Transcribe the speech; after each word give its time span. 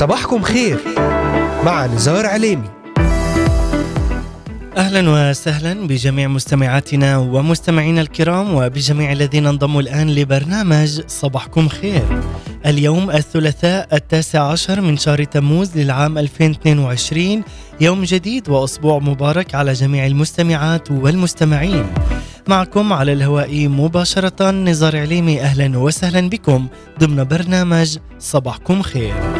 صباحكم 0.00 0.42
خير 0.42 0.78
مع 1.64 1.86
نزار 1.86 2.26
عليمي 2.26 2.68
أهلا 4.76 5.30
وسهلا 5.30 5.86
بجميع 5.86 6.28
مستمعاتنا 6.28 7.18
ومستمعينا 7.18 8.00
الكرام 8.00 8.54
وبجميع 8.54 9.12
الذين 9.12 9.46
انضموا 9.46 9.80
الآن 9.80 10.10
لبرنامج 10.10 11.00
صباحكم 11.06 11.68
خير. 11.68 12.22
اليوم 12.66 13.10
الثلاثاء 13.10 13.88
التاسع 13.92 14.42
عشر 14.42 14.80
من 14.80 14.96
شهر 14.96 15.24
تموز 15.24 15.76
للعام 15.76 16.18
2022 16.18 17.42
يوم 17.80 18.04
جديد 18.04 18.48
وأسبوع 18.48 18.98
مبارك 18.98 19.54
على 19.54 19.72
جميع 19.72 20.06
المستمعات 20.06 20.90
والمستمعين. 20.90 21.86
معكم 22.48 22.92
على 22.92 23.12
الهواء 23.12 23.68
مباشرة 23.68 24.50
نزار 24.50 24.96
عليمي 24.96 25.40
أهلا 25.40 25.78
وسهلا 25.78 26.28
بكم 26.28 26.66
ضمن 27.00 27.24
برنامج 27.24 27.98
صباحكم 28.18 28.82
خير. 28.82 29.39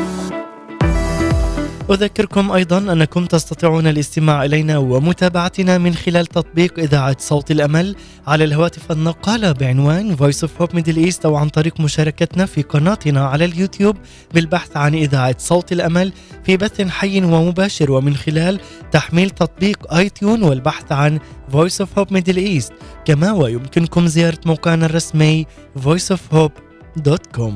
أذكركم 1.91 2.51
أيضا 2.51 2.77
أنكم 2.77 3.25
تستطيعون 3.25 3.87
الاستماع 3.87 4.45
إلينا 4.45 4.77
ومتابعتنا 4.77 5.77
من 5.77 5.95
خلال 5.95 6.25
تطبيق 6.25 6.79
إذاعة 6.79 7.15
صوت 7.19 7.51
الأمل. 7.51 7.95
على 8.27 8.43
الهواتف 8.43 8.91
النقالة 8.91 9.51
بعنوان 9.51 10.15
Voice 10.17 10.47
of 10.47 10.49
Hope 10.61 10.73
Middle 10.75 11.09
East 11.09 11.25
أو 11.25 11.35
عن 11.35 11.49
طريق 11.49 11.79
مشاركتنا 11.79 12.45
في 12.45 12.61
قناتنا 12.61 13.25
على 13.25 13.45
اليوتيوب 13.45 13.97
بالبحث 14.33 14.77
عن 14.77 14.95
إذاعة 14.95 15.35
صوت 15.37 15.71
الأمل. 15.71 16.13
في 16.43 16.57
بث 16.57 16.81
حي 16.81 17.23
ومباشر 17.23 17.91
ومن 17.91 18.15
خلال 18.15 18.59
تحميل 18.91 19.29
تطبيق 19.29 19.93
آي 19.93 20.09
تيون 20.09 20.43
والبحث 20.43 20.91
عن 20.91 21.19
Voice 21.53 21.85
of 21.85 21.87
Hope 21.99 22.11
Middle 22.11 22.37
East. 22.37 22.73
كما 23.05 23.31
ويمكنكم 23.31 24.07
زيارة 24.07 24.39
موقعنا 24.45 24.85
الرسمي 24.85 25.45
voiceofhope.com 25.85 27.51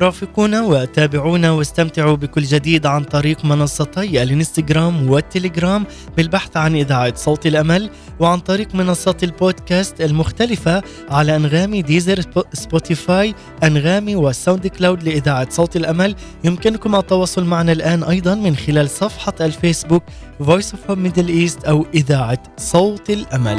رافقونا 0.00 0.62
وتابعونا 0.62 1.50
واستمتعوا 1.50 2.16
بكل 2.16 2.42
جديد 2.42 2.86
عن 2.86 3.04
طريق 3.04 3.44
منصتي 3.44 4.22
الانستغرام 4.22 5.10
والتليجرام 5.10 5.86
بالبحث 6.16 6.56
عن 6.56 6.76
إذاعة 6.76 7.14
صوت 7.16 7.46
الأمل 7.46 7.90
وعن 8.20 8.38
طريق 8.38 8.74
منصات 8.74 9.24
البودكاست 9.24 10.00
المختلفة 10.00 10.82
على 11.10 11.36
أنغامي 11.36 11.82
ديزر 11.82 12.22
سبوتيفاي 12.52 13.34
أنغامي 13.64 14.16
وساوند 14.16 14.66
كلاود 14.66 15.02
لإذاعة 15.02 15.50
صوت 15.50 15.76
الأمل. 15.76 16.14
يمكنكم 16.44 16.94
التواصل 16.96 17.44
معنا 17.44 17.72
الآن 17.72 18.02
أيضا 18.02 18.34
من 18.34 18.56
خلال 18.56 18.90
صفحة 18.90 19.34
الفيسبوك 19.40 20.02
Voice 20.42 20.72
of 20.72 20.90
Middle 20.90 21.30
East 21.30 21.68
أو 21.68 21.86
إذاعة 21.94 22.42
صوت 22.56 23.10
الأمل. 23.10 23.58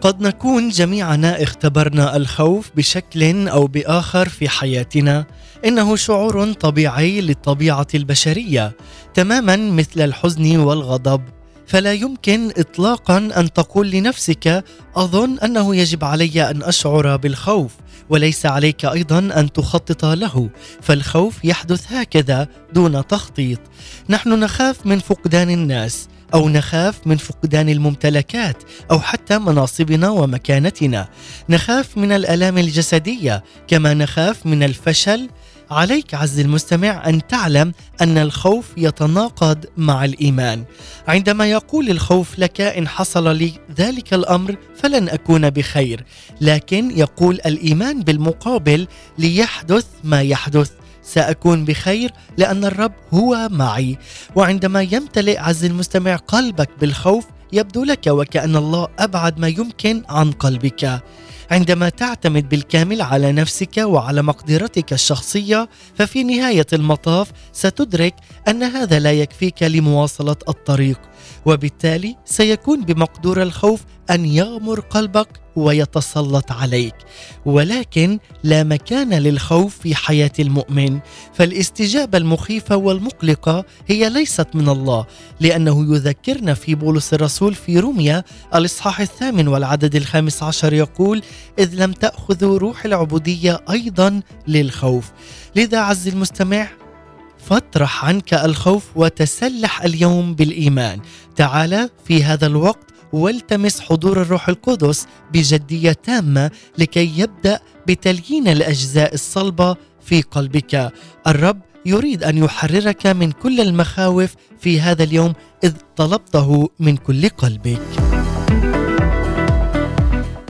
قد 0.00 0.20
نكون 0.20 0.68
جميعنا 0.68 1.42
اختبرنا 1.42 2.16
الخوف 2.16 2.70
بشكل 2.76 3.48
أو 3.48 3.66
بآخر 3.66 4.28
في 4.28 4.48
حياتنا. 4.48 5.26
إنه 5.64 5.96
شعور 5.96 6.52
طبيعي 6.52 7.20
للطبيعة 7.20 7.86
البشرية 7.94 8.76
تماما 9.14 9.56
مثل 9.56 10.00
الحزن 10.00 10.56
والغضب. 10.56 11.22
فلا 11.66 11.92
يمكن 11.92 12.50
اطلاقا 12.56 13.16
أن 13.16 13.52
تقول 13.52 13.90
لنفسك 13.90 14.64
أظن 14.96 15.38
أنه 15.38 15.76
يجب 15.76 16.04
علي 16.04 16.50
أن 16.50 16.62
أشعر 16.62 17.16
بالخوف 17.16 17.72
وليس 18.10 18.46
عليك 18.46 18.84
أيضا 18.84 19.18
أن 19.18 19.52
تخطط 19.52 20.04
له. 20.04 20.50
فالخوف 20.80 21.44
يحدث 21.44 21.92
هكذا 21.92 22.48
دون 22.72 23.06
تخطيط. 23.06 23.60
نحن 24.08 24.40
نخاف 24.40 24.86
من 24.86 24.98
فقدان 24.98 25.50
الناس. 25.50 26.08
أو 26.34 26.48
نخاف 26.48 27.06
من 27.06 27.16
فقدان 27.16 27.68
الممتلكات 27.68 28.62
أو 28.90 29.00
حتى 29.00 29.38
مناصبنا 29.38 30.08
ومكانتنا. 30.08 31.08
نخاف 31.48 31.98
من 31.98 32.12
الألام 32.12 32.58
الجسدية 32.58 33.44
كما 33.68 33.94
نخاف 33.94 34.46
من 34.46 34.62
الفشل. 34.62 35.28
عليك 35.70 36.14
عز 36.14 36.38
المستمع 36.40 37.08
أن 37.08 37.26
تعلم 37.26 37.72
أن 38.00 38.18
الخوف 38.18 38.66
يتناقض 38.76 39.64
مع 39.76 40.04
الإيمان. 40.04 40.64
عندما 41.08 41.50
يقول 41.50 41.90
الخوف 41.90 42.38
لك 42.38 42.60
إن 42.60 42.88
حصل 42.88 43.36
لي 43.36 43.52
ذلك 43.78 44.14
الأمر 44.14 44.56
فلن 44.76 45.08
أكون 45.08 45.50
بخير 45.50 46.04
لكن 46.40 46.98
يقول 46.98 47.40
الإيمان 47.46 48.02
بالمقابل 48.02 48.86
ليحدث 49.18 49.86
ما 50.04 50.22
يحدث. 50.22 50.70
سأكون 51.08 51.64
بخير 51.64 52.12
لأن 52.36 52.64
الرب 52.64 52.92
هو 53.14 53.48
معي. 53.50 53.98
وعندما 54.36 54.82
يمتلئ 54.82 55.38
عز 55.38 55.64
المستمع 55.64 56.16
قلبك 56.16 56.70
بالخوف 56.80 57.24
يبدو 57.52 57.84
لك 57.84 58.06
وكأن 58.06 58.56
الله 58.56 58.88
أبعد 58.98 59.38
ما 59.38 59.48
يمكن 59.48 60.02
عن 60.08 60.32
قلبك. 60.32 61.00
عندما 61.50 61.88
تعتمد 61.88 62.48
بالكامل 62.48 63.02
على 63.02 63.32
نفسك 63.32 63.76
وعلى 63.78 64.22
مقدرتك 64.22 64.92
الشخصية 64.92 65.68
ففي 65.94 66.24
نهاية 66.24 66.66
المطاف 66.72 67.32
ستدرك 67.52 68.14
أن 68.48 68.62
هذا 68.62 68.98
لا 68.98 69.12
يكفيك 69.12 69.62
لمواصلة 69.62 70.36
الطريق. 70.48 71.00
وبالتالي 71.46 72.16
سيكون 72.24 72.84
بمقدور 72.84 73.42
الخوف 73.42 73.80
أن 74.10 74.24
يغمر 74.24 74.80
قلبك 74.80 75.28
ويتسلط 75.56 76.52
عليك. 76.52 76.94
ولكن 77.44 78.18
لا 78.42 78.64
مكان 78.64 79.14
للخوف 79.14 79.78
في 79.78 79.94
حياة 79.94 80.32
المؤمن. 80.38 80.98
فالاستجابة 81.34 82.18
المخيفة 82.18 82.76
والمقلقة 82.76 83.64
هي 83.86 84.10
ليست 84.10 84.46
من 84.54 84.68
الله 84.68 85.06
لأنه 85.40 85.94
يذكرنا 85.94 86.54
في 86.54 86.74
بولس 86.74 87.14
الرسول 87.14 87.54
في 87.54 87.78
روميا 87.78 88.24
الإصحاح 88.54 89.00
الثامن 89.00 89.48
والعدد 89.48 89.96
الخامس 89.96 90.42
عشر 90.42 90.72
يقول 90.72 91.22
إذ 91.58 91.74
لم 91.74 91.92
تأخذوا 91.92 92.58
روح 92.58 92.84
العبودية 92.84 93.60
أيضا 93.70 94.20
للخوف. 94.48 95.12
لذا 95.56 95.78
عز 95.78 96.08
المستمع 96.08 96.68
فاطرح 97.38 98.04
عنك 98.04 98.34
الخوف 98.34 98.84
وتسلح 98.96 99.82
اليوم 99.82 100.34
بالإيمان. 100.34 101.00
تعال 101.36 101.90
في 102.04 102.24
هذا 102.24 102.46
الوقت 102.46 102.88
والتمس 103.12 103.80
حضور 103.80 104.22
الروح 104.22 104.48
القدس 104.48 105.06
بجدية 105.32 105.92
تامة 105.92 106.50
لكي 106.78 107.20
يبدأ 107.20 107.60
بتليين 107.86 108.48
الأجزاء 108.48 109.14
الصلبة 109.14 109.76
في 110.00 110.22
قلبك. 110.22 110.92
الرب 111.26 111.60
يريد 111.86 112.24
أن 112.24 112.38
يحررك 112.38 113.06
من 113.06 113.32
كل 113.32 113.60
المخاوف 113.60 114.34
في 114.60 114.80
هذا 114.80 115.02
اليوم 115.02 115.32
إذ 115.64 115.72
طلبته 115.96 116.68
من 116.80 116.96
كل 116.96 117.28
قلبك. 117.28 117.80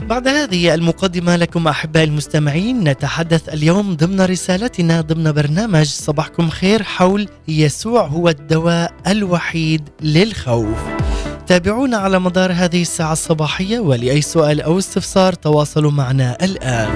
بعد 0.01 0.27
هذه 0.27 0.73
المقدمة 0.73 1.35
لكم 1.35 1.67
أحبائي 1.67 2.07
المستمعين 2.07 2.83
نتحدث 2.83 3.49
اليوم 3.49 3.95
ضمن 3.95 4.21
رسالتنا 4.21 5.01
ضمن 5.01 5.31
برنامج 5.31 5.85
صباحكم 5.85 6.49
خير 6.49 6.83
حول 6.83 7.29
يسوع 7.47 8.07
هو 8.07 8.29
الدواء 8.29 8.93
الوحيد 9.07 9.89
للخوف. 10.01 10.77
تابعونا 11.49 11.97
على 11.97 12.19
مدار 12.19 12.51
هذه 12.51 12.81
الساعة 12.81 13.13
الصباحية 13.13 13.79
ولأي 13.79 14.21
سؤال 14.21 14.61
أو 14.61 14.77
استفسار 14.77 15.33
تواصلوا 15.33 15.91
معنا 15.91 16.37
الآن. 16.41 16.89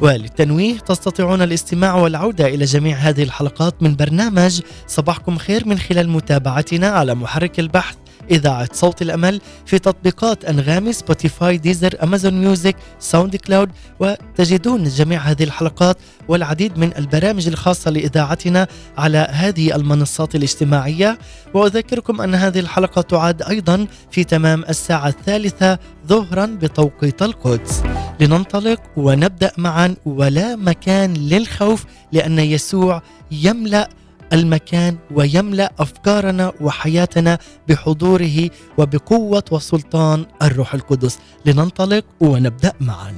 وللتنويه 0.00 0.78
تستطيعون 0.78 1.42
الاستماع 1.42 1.94
والعودة 1.94 2.46
إلى 2.46 2.64
جميع 2.64 2.96
هذه 2.96 3.22
الحلقات 3.22 3.82
من 3.82 3.96
برنامج 3.96 4.60
صباحكم 4.86 5.38
خير 5.38 5.68
من 5.68 5.78
خلال 5.78 6.08
متابعتنا 6.08 6.88
على 6.88 7.14
محرك 7.14 7.60
البحث 7.60 7.96
إذاعة 8.30 8.68
صوت 8.72 9.02
الأمل 9.02 9.40
في 9.66 9.78
تطبيقات 9.78 10.44
أنغامي 10.44 10.92
سبوتيفاي 10.92 11.56
ديزر 11.58 11.94
أمازون 12.02 12.40
ميوزك 12.40 12.76
ساوند 12.98 13.36
كلاود 13.36 13.70
وتجدون 14.00 14.84
جميع 14.84 15.20
هذه 15.20 15.44
الحلقات 15.44 15.96
والعديد 16.28 16.78
من 16.78 16.96
البرامج 16.98 17.48
الخاصة 17.48 17.90
لإذاعتنا 17.90 18.66
على 18.98 19.28
هذه 19.30 19.76
المنصات 19.76 20.34
الاجتماعية. 20.34 21.18
وأذكركم 21.54 22.20
أن 22.20 22.34
هذه 22.34 22.60
الحلقة 22.60 23.02
تعاد 23.02 23.42
أيضا 23.42 23.86
في 24.10 24.24
تمام 24.24 24.64
الساعة 24.68 25.08
الثالثة 25.08 25.78
ظهرا 26.06 26.46
بتوقيت 26.46 27.22
القدس. 27.22 27.82
لننطلق 28.20 28.80
ونبدأ 28.96 29.52
معا 29.58 29.94
ولا 30.04 30.56
مكان 30.56 31.14
للخوف 31.14 31.84
لأن 32.12 32.38
يسوع 32.38 33.02
يملأ 33.30 33.88
المكان 34.32 34.96
ويملأ 35.10 35.72
أفكارنا 35.78 36.52
وحياتنا 36.60 37.38
بحضوره 37.68 38.50
وبقوة 38.78 39.44
وسلطان 39.50 40.26
الروح 40.42 40.74
القدس. 40.74 41.18
لننطلق 41.46 42.04
ونبدأ 42.20 42.72
معا. 42.80 43.14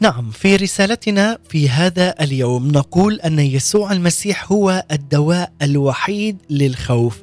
نعم 0.00 0.30
في 0.30 0.56
رسالتنا 0.56 1.38
في 1.48 1.68
هذا 1.70 2.14
اليوم 2.20 2.68
نقول 2.68 3.20
أن 3.20 3.38
يسوع 3.38 3.92
المسيح 3.92 4.52
هو 4.52 4.84
الدواء 4.92 5.52
الوحيد 5.62 6.36
للخوف. 6.50 7.22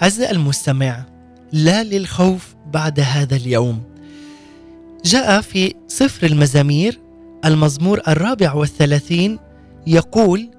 عز 0.00 0.20
المستمع 0.20 1.17
لا 1.52 1.84
للخوف 1.84 2.54
بعد 2.72 3.00
هذا 3.00 3.36
اليوم. 3.36 3.82
جاء 5.04 5.40
في 5.40 5.74
سفر 5.88 6.26
المزامير 6.26 7.00
المزمور 7.44 8.00
الرابع 8.08 8.54
والثلاثين 8.54 9.38
يقول 9.86 10.50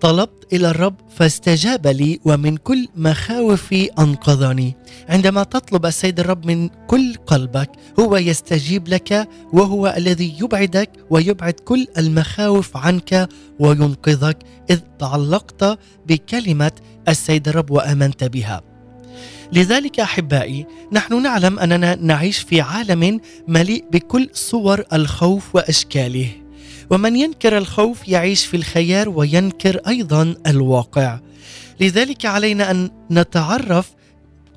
طلبت 0.00 0.52
إلى 0.52 0.70
الرب 0.70 0.94
فاستجاب 1.16 1.86
لي 1.86 2.20
ومن 2.24 2.56
كل 2.56 2.88
مخاوفي 2.96 3.84
أنقذني. 3.84 4.76
عندما 5.08 5.42
تطلب 5.42 5.86
السيد 5.86 6.20
الرب 6.20 6.46
من 6.46 6.68
كل 6.68 7.14
قلبك 7.14 7.70
هو 8.00 8.16
يستجيب 8.16 8.88
لك 8.88 9.28
وهو 9.52 9.94
الذي 9.96 10.36
يبعدك 10.40 10.90
ويبعد 11.10 11.52
كل 11.52 11.86
المخاوف 11.98 12.76
عنك 12.76 13.28
وينقذك. 13.58 14.38
إذ 14.70 14.80
تعلقت 14.98 15.78
بكلمة 16.06 16.72
السيد 17.08 17.48
الرب 17.48 17.70
وآمنت 17.70 18.24
بها. 18.24 18.75
لذلك 19.52 20.00
أحبائي 20.00 20.66
نحن 20.92 21.22
نعلم 21.22 21.58
أننا 21.58 21.94
نعيش 21.94 22.38
في 22.38 22.60
عالم 22.60 23.20
مليء 23.48 23.84
بكل 23.92 24.28
صور 24.32 24.84
الخوف 24.92 25.54
وأشكاله. 25.54 26.30
ومن 26.90 27.16
ينكر 27.16 27.58
الخوف 27.58 28.08
يعيش 28.08 28.46
في 28.46 28.56
الخيال 28.56 29.08
وينكر 29.08 29.80
أيضا 29.88 30.34
الواقع. 30.46 31.20
لذلك 31.80 32.26
علينا 32.26 32.70
أن 32.70 32.90
نتعرف 33.10 33.90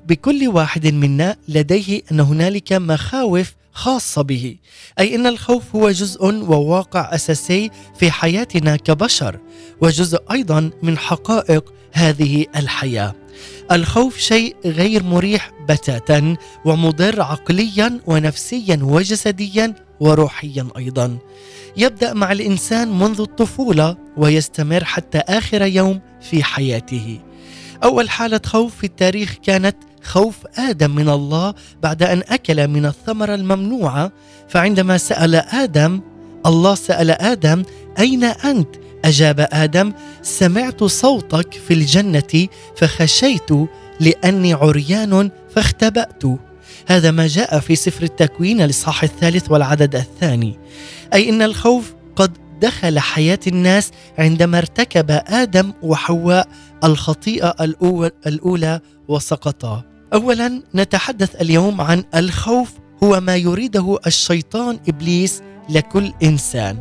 بكل 0.08 0.48
واحد 0.48 0.86
منا 0.86 1.36
لديه 1.48 2.02
أن 2.12 2.20
هنالك 2.20 2.72
مخاوف 2.72 3.54
خاصة 3.72 4.22
به. 4.22 4.56
أي 4.98 5.14
إن 5.14 5.26
الخوف 5.26 5.76
هو 5.76 5.90
جزء 5.90 6.24
وواقع 6.24 7.14
أساسي 7.14 7.70
في 7.98 8.10
حياتنا 8.10 8.76
كبشر 8.76 9.38
وجزء 9.80 10.22
أيضا 10.32 10.70
من 10.82 10.98
حقائق 10.98 11.72
هذه 11.92 12.46
الحياة. 12.56 13.19
الخوف 13.72 14.18
شيء 14.18 14.56
غير 14.64 15.02
مريح 15.02 15.50
بتاتا 15.68 16.36
ومضر 16.64 17.22
عقليا 17.22 18.00
ونفسيا 18.06 18.80
وجسديا 18.82 19.74
وروحيا 20.00 20.66
أيضا. 20.76 21.18
يبدأ 21.76 22.12
مع 22.12 22.32
الإنسان 22.32 22.98
منذ 22.98 23.20
الطفولة 23.20 23.96
ويستمر 24.16 24.84
حتى 24.84 25.18
آخر 25.18 25.62
يوم 25.62 26.00
في 26.20 26.44
حياته. 26.44 27.20
أول 27.84 28.10
حالة 28.10 28.40
خوف 28.46 28.76
في 28.76 28.84
التاريخ 28.84 29.34
كانت 29.42 29.76
خوف 30.02 30.36
آدم 30.58 30.90
من 30.90 31.08
الله 31.08 31.54
بعد 31.82 32.02
أن 32.02 32.22
أكل 32.28 32.68
من 32.68 32.86
الثمرة 32.86 33.34
الممنوعة 33.34 34.12
فعندما 34.48 34.98
سأل 34.98 35.34
آدم 35.34 36.00
الله 36.46 36.74
سأل 36.74 37.10
آدم 37.10 37.62
أين 37.98 38.24
أنت؟ 38.24 38.76
أجاب 39.04 39.48
آدم 39.52 39.92
سمعت 40.22 40.84
صوتك 40.84 41.52
في 41.54 41.74
الجنة 41.74 42.46
فخشيت 42.76 43.50
لأني 44.00 44.52
عريان 44.52 45.30
فاختبأت. 45.54 46.22
هذا 46.86 47.10
ما 47.10 47.26
جاء 47.26 47.60
في 47.60 47.76
سفر 47.76 48.02
التكوين 48.02 48.60
الاصحاح 48.60 49.02
الثالث 49.02 49.50
والعدد 49.50 49.96
الثاني. 49.96 50.58
أي 51.14 51.28
إن 51.28 51.42
الخوف 51.42 51.94
قد 52.16 52.38
دخل 52.60 52.98
حياة 52.98 53.38
الناس 53.46 53.90
عندما 54.18 54.58
ارتكب 54.58 55.10
آدم 55.26 55.72
وحواء 55.82 56.48
الخطيئة 56.84 57.54
الأولى 58.26 58.80
وسقطا 59.08 59.84
اولا 60.14 60.62
نتحدث 60.74 61.40
اليوم 61.40 61.80
عن 61.80 62.04
الخوف 62.14 62.72
هو 63.04 63.20
ما 63.20 63.36
يريده 63.36 63.98
الشيطان 64.06 64.78
إبليس 64.88 65.42
لكل 65.70 66.12
إنسان. 66.22 66.78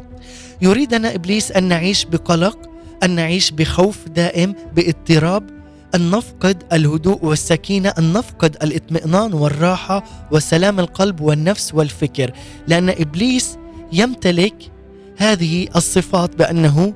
يريدنا 0.62 1.15
إبليس 1.15 1.51
أن 1.51 1.63
نعيش 1.63 2.06
بقلق 2.06 2.57
أن 3.03 3.09
نعيش 3.15 3.51
بخوف 3.51 4.09
دائم 4.09 4.56
باضطراب 4.75 5.50
أن 5.95 6.12
نفقد 6.12 6.63
الهدوء 6.74 7.25
والسكينة 7.25 7.89
أن 7.89 8.13
نفقد 8.13 8.57
الاطمئنان 8.63 9.33
والراحة 9.33 10.03
وسلام 10.31 10.80
القلب 10.80 11.21
والنفس 11.21 11.74
والفكر. 11.74 12.31
لأن 12.68 12.89
إبليس 12.89 13.57
يمتلك 13.94 14.71
هذه 15.18 15.68
الصفات 15.75 16.35
بأنه 16.35 16.94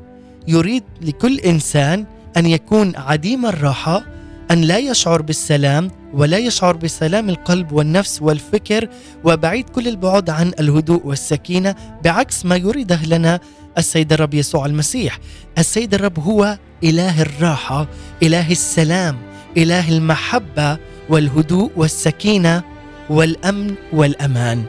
يريد 0.48 0.84
لكل 1.02 1.40
إنسان 1.40 2.06
أن 2.38 2.46
يكون 2.46 2.96
عديم 2.96 3.46
الراحة 3.46 4.04
أن 4.52 4.62
لا 4.62 4.78
يشعر 4.78 5.22
بالسلام 5.22 5.92
ولا 6.14 6.38
يشعر 6.38 6.78
بسلام 6.78 7.30
القلب 7.30 7.72
والنفس 7.72 8.22
والفكر 8.22 8.90
وبعيد 9.24 9.70
كل 9.70 9.88
البعد 9.88 10.30
عن 10.30 10.52
الهدوء 10.60 11.08
والسكينة 11.08 11.76
بعكس 12.04 12.46
ما 12.46 12.56
يريده 12.56 13.00
لنا 13.06 13.40
السيد 13.78 14.14
الرب 14.14 14.34
يسوع 14.34 14.66
المسيح. 14.66 15.20
السيد 15.58 15.94
الرب 15.94 16.20
هو 16.20 16.58
إله 16.84 17.22
الراحة 17.22 17.88
إله 18.24 18.52
السلام 18.52 19.18
إله 19.58 19.90
المحبة 19.90 20.78
والهدوء 21.10 21.72
والسكينة 21.76 22.64
والأمن 23.10 23.76
والأمان. 23.94 24.64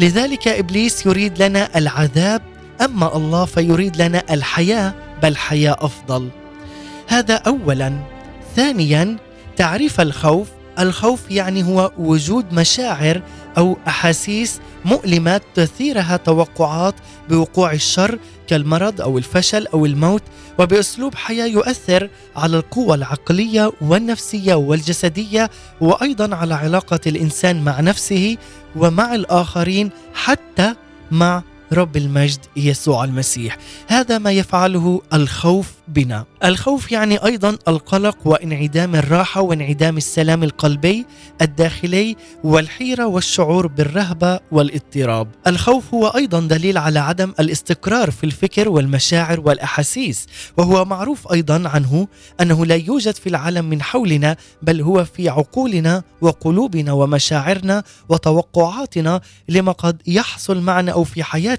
لذلك 0.00 0.48
إبليس 0.48 1.06
يريد 1.06 1.42
لنا 1.42 1.78
العذاب 1.78 2.42
أما 2.80 3.16
الله 3.16 3.44
فيريد 3.44 4.02
لنا 4.02 4.22
الحياة 4.30 4.94
بل 5.22 5.36
حياة 5.36 5.76
أفضل. 5.80 6.28
هذا 7.08 7.34
اولا. 7.34 8.00
ثانيا 8.56 9.16
تعريف 9.56 10.00
الخوف 10.00 10.48
الخوف 10.78 11.30
يعني 11.30 11.64
هو 11.64 11.92
وجود 11.98 12.52
مشاعر 12.52 13.22
أو 13.58 13.76
أحاسيس 13.88 14.60
مؤلمه 14.84 15.40
تثيرها 15.54 16.16
توقعات 16.16 16.94
بوقوع 17.28 17.72
الشر 17.72 18.18
كالمرض 18.46 19.00
أو 19.00 19.18
الفشل 19.18 19.66
أو 19.66 19.86
الموت 19.86 20.22
وبأسلوب 20.58 21.14
حياة 21.14 21.46
يؤثر 21.46 22.10
على 22.36 22.56
القوة 22.56 22.94
العقلية 22.94 23.72
والنفسية 23.80 24.54
والجسدية 24.54 25.50
وأيضا 25.80 26.36
على 26.36 26.54
علاقة 26.54 27.00
الإنسان 27.06 27.64
مع 27.64 27.80
نفسه 27.80 28.36
ومع 28.76 29.14
الآخرين 29.14 29.90
حتى 30.14 30.74
مع 31.10 31.42
رب 31.72 31.96
المجد 31.96 32.38
يسوع 32.56 33.04
المسيح. 33.04 33.58
هذا 33.88 34.18
ما 34.18 34.30
يفعله 34.32 35.02
الخوف 35.14 35.72
بنا. 35.88 36.24
الخوف 36.44 36.92
يعني 36.92 37.24
أيضا 37.24 37.58
القلق 37.68 38.18
وانعدام 38.24 38.96
الراحة 38.96 39.40
وانعدام 39.40 39.96
السلام 39.96 40.42
القلبي 40.42 41.06
الداخلي 41.42 42.16
والحيرة 42.44 43.06
والشعور 43.06 43.66
بالرهبة 43.66 44.40
والاضطراب. 44.52 45.28
الخوف 45.46 45.94
هو 45.94 46.06
أيضا 46.06 46.40
دليل 46.40 46.78
على 46.78 46.98
عدم 46.98 47.32
الاستقرار 47.40 48.10
في 48.10 48.24
الفكر 48.24 48.68
والمشاعر 48.68 49.40
والأحاسيس 49.40 50.26
وهو 50.58 50.84
معروف 50.84 51.32
أيضا 51.32 51.68
عنه 51.68 52.08
أنه 52.40 52.66
لا 52.66 52.74
يوجد 52.74 53.14
في 53.14 53.28
العالم 53.28 53.64
من 53.64 53.82
حولنا 53.82 54.36
بل 54.62 54.80
هو 54.80 55.04
في 55.04 55.28
عقولنا 55.28 56.02
وقلوبنا 56.20 56.92
ومشاعرنا 56.92 57.82
وتوقعاتنا 58.08 59.20
لما 59.48 59.72
قد 59.72 60.02
يحصل 60.06 60.60
معنا 60.60 60.92
أو 60.92 61.04
في 61.04 61.22
حياتنا. 61.22 61.55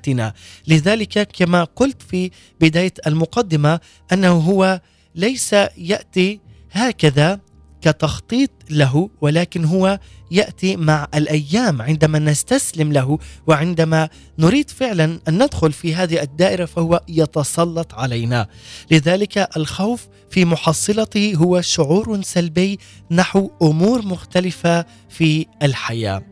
لذلك 0.67 1.27
كما 1.33 1.63
قلت 1.63 2.01
في 2.01 2.31
بداية 2.61 2.93
المقدمة 3.07 3.79
أنه 4.13 4.31
هو 4.31 4.81
ليس 5.15 5.53
يأتي 5.77 6.39
هكذا 6.71 7.39
كتخطيط 7.81 8.51
له 8.69 9.09
ولكن 9.21 9.65
هو 9.65 9.99
يأتي 10.31 10.75
مع 10.75 11.07
الأيام. 11.15 11.81
عندما 11.81 12.19
نستسلم 12.19 12.93
له 12.93 13.19
وعندما 13.47 14.09
نريد 14.39 14.69
فعلا 14.69 15.19
أن 15.27 15.43
ندخل 15.43 15.71
في 15.71 15.95
هذه 15.95 16.21
الدائرة 16.21 16.65
فهو 16.65 17.01
يتسلط 17.07 17.93
علينا. 17.93 18.47
لذلك 18.91 19.57
الخوف 19.57 20.07
في 20.29 20.45
محصلته 20.45 21.33
هو 21.35 21.61
شعور 21.61 22.21
سلبي 22.21 22.79
نحو 23.11 23.51
أمور 23.61 24.05
مختلفة 24.05 24.85
في 25.09 25.45
الحياة. 25.63 26.23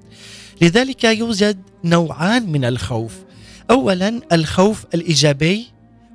لذلك 0.61 1.03
يوجد 1.03 1.61
نوعان 1.83 2.51
من 2.51 2.65
الخوف. 2.65 3.24
اولا 3.71 4.21
الخوف 4.31 4.85
الإيجابي 4.93 5.67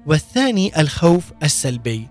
والثاني 0.07 0.81
الخوف 0.81 1.25
السلبي 1.43 2.09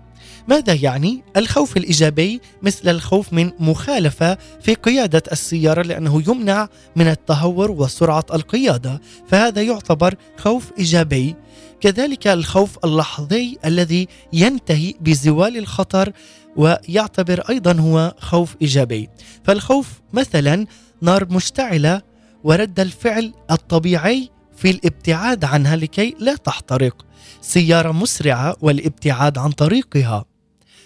ماذا 0.48 0.72
يعني؟ 0.72 1.22
الخوف 1.36 1.76
الإيجابي 1.76 2.40
مثل 2.62 2.88
الخوف 2.88 3.32
من 3.32 3.50
مخالفة 3.58 4.38
في 4.60 4.74
قيادة 4.74 5.22
السيارة 5.32 5.82
لأنه 5.82 6.22
يمنع 6.28 6.68
من 6.96 7.08
التهور 7.08 7.70
وسرعة 7.70 8.24
القيادة، 8.34 9.00
فهذا 9.28 9.62
يعتبر 9.62 10.14
خوف 10.36 10.72
إيجابي. 10.78 11.36
كذلك 11.80 12.26
الخوف 12.26 12.84
اللحظي 12.84 13.58
الذي 13.64 14.08
ينتهي 14.32 14.94
بزوال 15.00 15.56
الخطر 15.56 16.12
ويعتبر 16.56 17.40
أيضا 17.50 17.72
هو 17.72 18.14
خوف 18.18 18.56
إيجابي. 18.62 19.08
فالخوف 19.44 19.88
مثلا 20.12 20.66
نار 21.02 21.32
مشتعلة 21.32 22.02
ورد 22.44 22.80
الفعل 22.80 23.32
الطبيعي 23.50 24.30
في 24.60 24.70
الابتعاد 24.70 25.44
عنها 25.44 25.76
لكي 25.76 26.16
لا 26.18 26.36
تحترق. 26.36 27.06
سيارة 27.40 27.92
مسرعة 27.92 28.56
والابتعاد 28.60 29.38
عن 29.38 29.50
طريقها. 29.50 30.24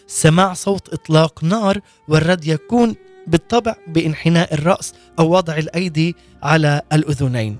سماع 0.07 0.55
صوت 0.55 0.93
إطلاق 0.93 1.45
نار 1.45 1.81
والرد 2.09 2.45
يكون 2.47 2.95
بالطبع 3.27 3.77
بانحناء 3.89 4.55
الرأس 4.55 4.95
أو 5.19 5.31
وضع 5.31 5.57
الأيدي 5.57 6.17
على 6.43 6.83
الأذنين. 6.93 7.57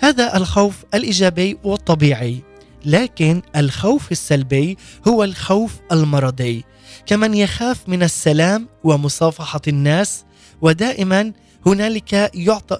هذا 0.00 0.36
الخوف 0.36 0.74
الإيجابي 0.94 1.58
والطبيعي 1.64 2.42
لكن 2.84 3.42
الخوف 3.56 4.12
السلبي 4.12 4.76
هو 5.08 5.24
الخوف 5.24 5.72
المرضي. 5.92 6.64
كمن 7.06 7.34
يخاف 7.34 7.88
من 7.88 8.02
السلام 8.02 8.68
ومصافحة 8.84 9.60
الناس 9.68 10.24
ودائما 10.60 11.32
هنالك 11.66 12.30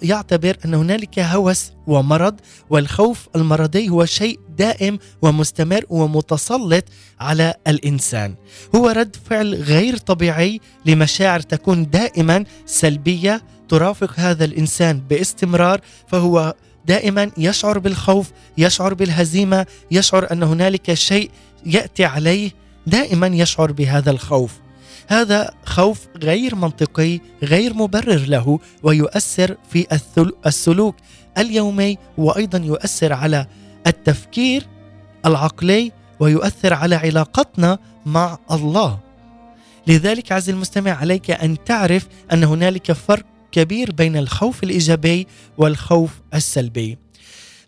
يعتبر 0.02 0.56
أن 0.64 0.74
هنالك 0.74 1.18
هوس 1.18 1.72
ومرض 1.86 2.40
والخوف 2.70 3.28
المرضي 3.36 3.88
هو 3.88 4.04
شيء 4.04 4.40
دائم 4.58 4.98
ومستمر 5.22 5.84
ومتسلط 5.88 6.84
على 7.20 7.54
الإنسان. 7.66 8.34
هو 8.74 8.88
رد 8.88 9.16
فعل 9.30 9.54
غير 9.54 9.96
طبيعي 9.96 10.60
لمشاعر 10.86 11.40
تكون 11.40 11.90
دائما 11.90 12.44
سلبية 12.66 13.42
ترافق 13.68 14.12
هذا 14.16 14.44
الإنسان 14.44 15.00
باستمرار 15.00 15.80
فهو 16.08 16.54
دائما 16.86 17.30
يشعر 17.38 17.78
بالخوف 17.78 18.30
يشعر 18.58 18.94
بالهزيمة 18.94 19.66
يشعر 19.90 20.32
أن 20.32 20.42
هنالك 20.42 20.94
شيء 20.94 21.30
يأتي 21.66 22.04
عليه 22.04 22.50
دائما 22.86 23.26
يشعر 23.26 23.72
بهذا 23.72 24.10
الخوف. 24.10 24.65
هذا 25.08 25.50
خوف 25.64 26.06
غير 26.16 26.54
منطقي 26.54 27.20
غير 27.42 27.74
مبرر 27.74 28.24
له 28.26 28.58
ويؤثر 28.82 29.56
في 29.70 30.00
السلوك 30.46 30.96
اليومي 31.38 31.98
وأيضا 32.18 32.58
يؤثر 32.58 33.12
على 33.12 33.46
التفكير 33.86 34.66
العقلي 35.26 35.92
ويؤثر 36.20 36.74
على 36.74 36.94
علاقتنا 36.94 37.78
مع 38.06 38.38
الله. 38.50 38.98
لذلك 39.86 40.32
عز 40.32 40.50
المستمع 40.50 40.90
عليك 40.90 41.30
أن 41.30 41.64
تعرف 41.64 42.06
أن 42.32 42.44
هنالك 42.44 42.92
فرق 42.92 43.24
كبير 43.52 43.92
بين 43.92 44.16
الخوف 44.16 44.62
الإيجابي 44.62 45.26
والخوف 45.58 46.10
السلبي. 46.34 46.98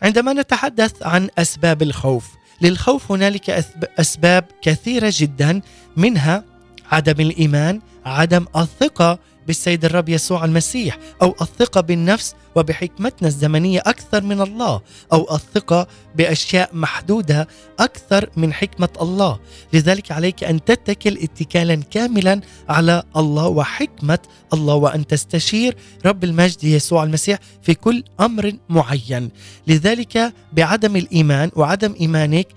عندما 0.03 0.33
نتحدث 0.33 1.03
عن 1.03 1.29
أسباب 1.39 1.83
الخوف 1.83 2.27
للخوف 2.61 3.13
هنالك 3.13 3.65
أسباب 3.99 4.45
كثيرة 4.63 5.13
جدا 5.17 5.61
منها 5.97 6.45
عدم 6.91 7.21
الإيمان 7.21 7.81
عدم 8.05 8.45
الثقة 8.57 9.19
بالسيد 9.47 9.85
الرب 9.85 10.09
يسوع 10.09 10.45
المسيح 10.45 10.99
أو 11.23 11.35
الثقة 11.41 11.81
بالنفس 11.81 12.35
وبحكمتنا 12.55 13.29
الزمنية 13.29 13.83
أكثر 13.87 14.23
من 14.23 14.41
الله 14.41 14.81
أو 15.13 15.35
الثقة 15.35 15.87
بأشياء 16.17 16.71
محدودة 16.73 17.49
أكثر 17.79 18.31
من 18.37 18.53
حكمة 18.53 18.89
الله. 19.01 19.39
لذلك 19.73 20.13
عليك 20.13 20.45
أن 20.45 20.65
تتكل 20.65 21.19
اتكالا 21.23 21.75
كاملا 21.75 22.41
على 22.69 23.03
الله 23.17 23.49
وحكمة 23.49 24.19
الله 24.53 24.75
وأن 24.75 25.07
تستشير 25.07 25.77
رب 26.07 26.25
المجد 26.25 26.65
يسوع 26.65 27.05
المسيح 27.05 27.39
في 27.63 27.75
كل 27.75 28.05
أمر 28.21 28.53
معين. 28.69 29.31
لذلك 29.67 30.33
بعدم 30.53 30.97
الإيمان 30.97 31.51
وعدم 31.57 31.95
إيمانك 32.01 32.49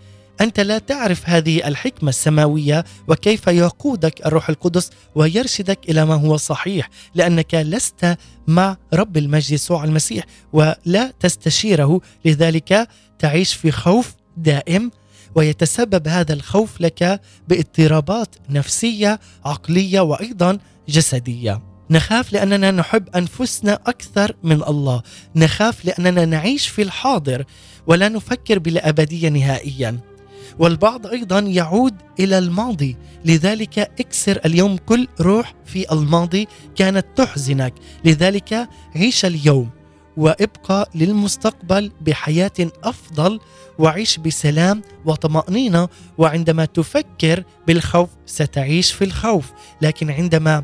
أنت 0.41 0.59
لا 0.59 0.77
تعرف 0.77 1.29
هذه 1.29 1.67
الحكمة 1.67 2.09
السماوية 2.09 2.85
وكيف 3.07 3.47
يقودك 3.47 4.25
الروح 4.25 4.49
القدس 4.49 4.89
ويرشدك 5.15 5.79
إلى 5.89 6.05
ما 6.05 6.15
هو 6.15 6.37
صحيح 6.37 6.89
لأنك 7.15 7.55
لست 7.55 8.17
مع 8.47 8.77
رب 8.93 9.17
المجد 9.17 9.51
يسوع 9.51 9.83
المسيح 9.83 10.25
ولا 10.53 11.13
تستشيره. 11.19 12.01
لذلك 12.25 12.87
تعيش 13.19 13.53
في 13.53 13.71
خوف 13.71 14.13
دائم 14.37 14.91
ويتسبب 15.35 16.07
هذا 16.07 16.33
الخوف 16.33 16.81
لك 16.81 17.21
باضطرابات 17.47 18.35
نفسية 18.49 19.19
عقلية 19.45 19.99
وأيضا 19.99 20.57
جسدية. 20.89 21.61
نخاف 21.89 22.33
لأننا 22.33 22.71
نحب 22.71 23.09
أنفسنا 23.15 23.73
أكثر 23.73 24.35
من 24.43 24.63
الله. 24.63 25.01
نخاف 25.35 25.85
لأننا 25.85 26.25
نعيش 26.25 26.67
في 26.67 26.81
الحاضر 26.81 27.43
ولا 27.87 28.09
نفكر 28.09 28.59
بالأبدية 28.59 29.29
نهائيا. 29.29 30.10
والبعض 30.59 31.07
أيضا 31.07 31.39
يعود 31.39 31.95
إلى 32.19 32.37
الماضي. 32.37 32.97
لذلك 33.25 33.79
اكسر 33.79 34.39
اليوم 34.45 34.77
كل 34.77 35.07
روح 35.21 35.53
في 35.65 35.91
الماضي 35.93 36.47
كانت 36.75 37.05
تحزنك. 37.15 37.73
لذلك 38.05 38.67
عيش 38.95 39.25
اليوم 39.25 39.69
وابقى 40.17 40.89
للمستقبل 40.95 41.91
بحياة 42.01 42.51
أفضل. 42.83 43.39
وعيش 43.79 44.17
بسلام 44.17 44.81
وطمأنينة. 45.05 45.89
وعندما 46.17 46.65
تفكر 46.65 47.43
بالخوف 47.67 48.09
ستعيش 48.25 48.91
في 48.91 49.03
الخوف. 49.03 49.51
لكن 49.81 50.11
عندما 50.11 50.63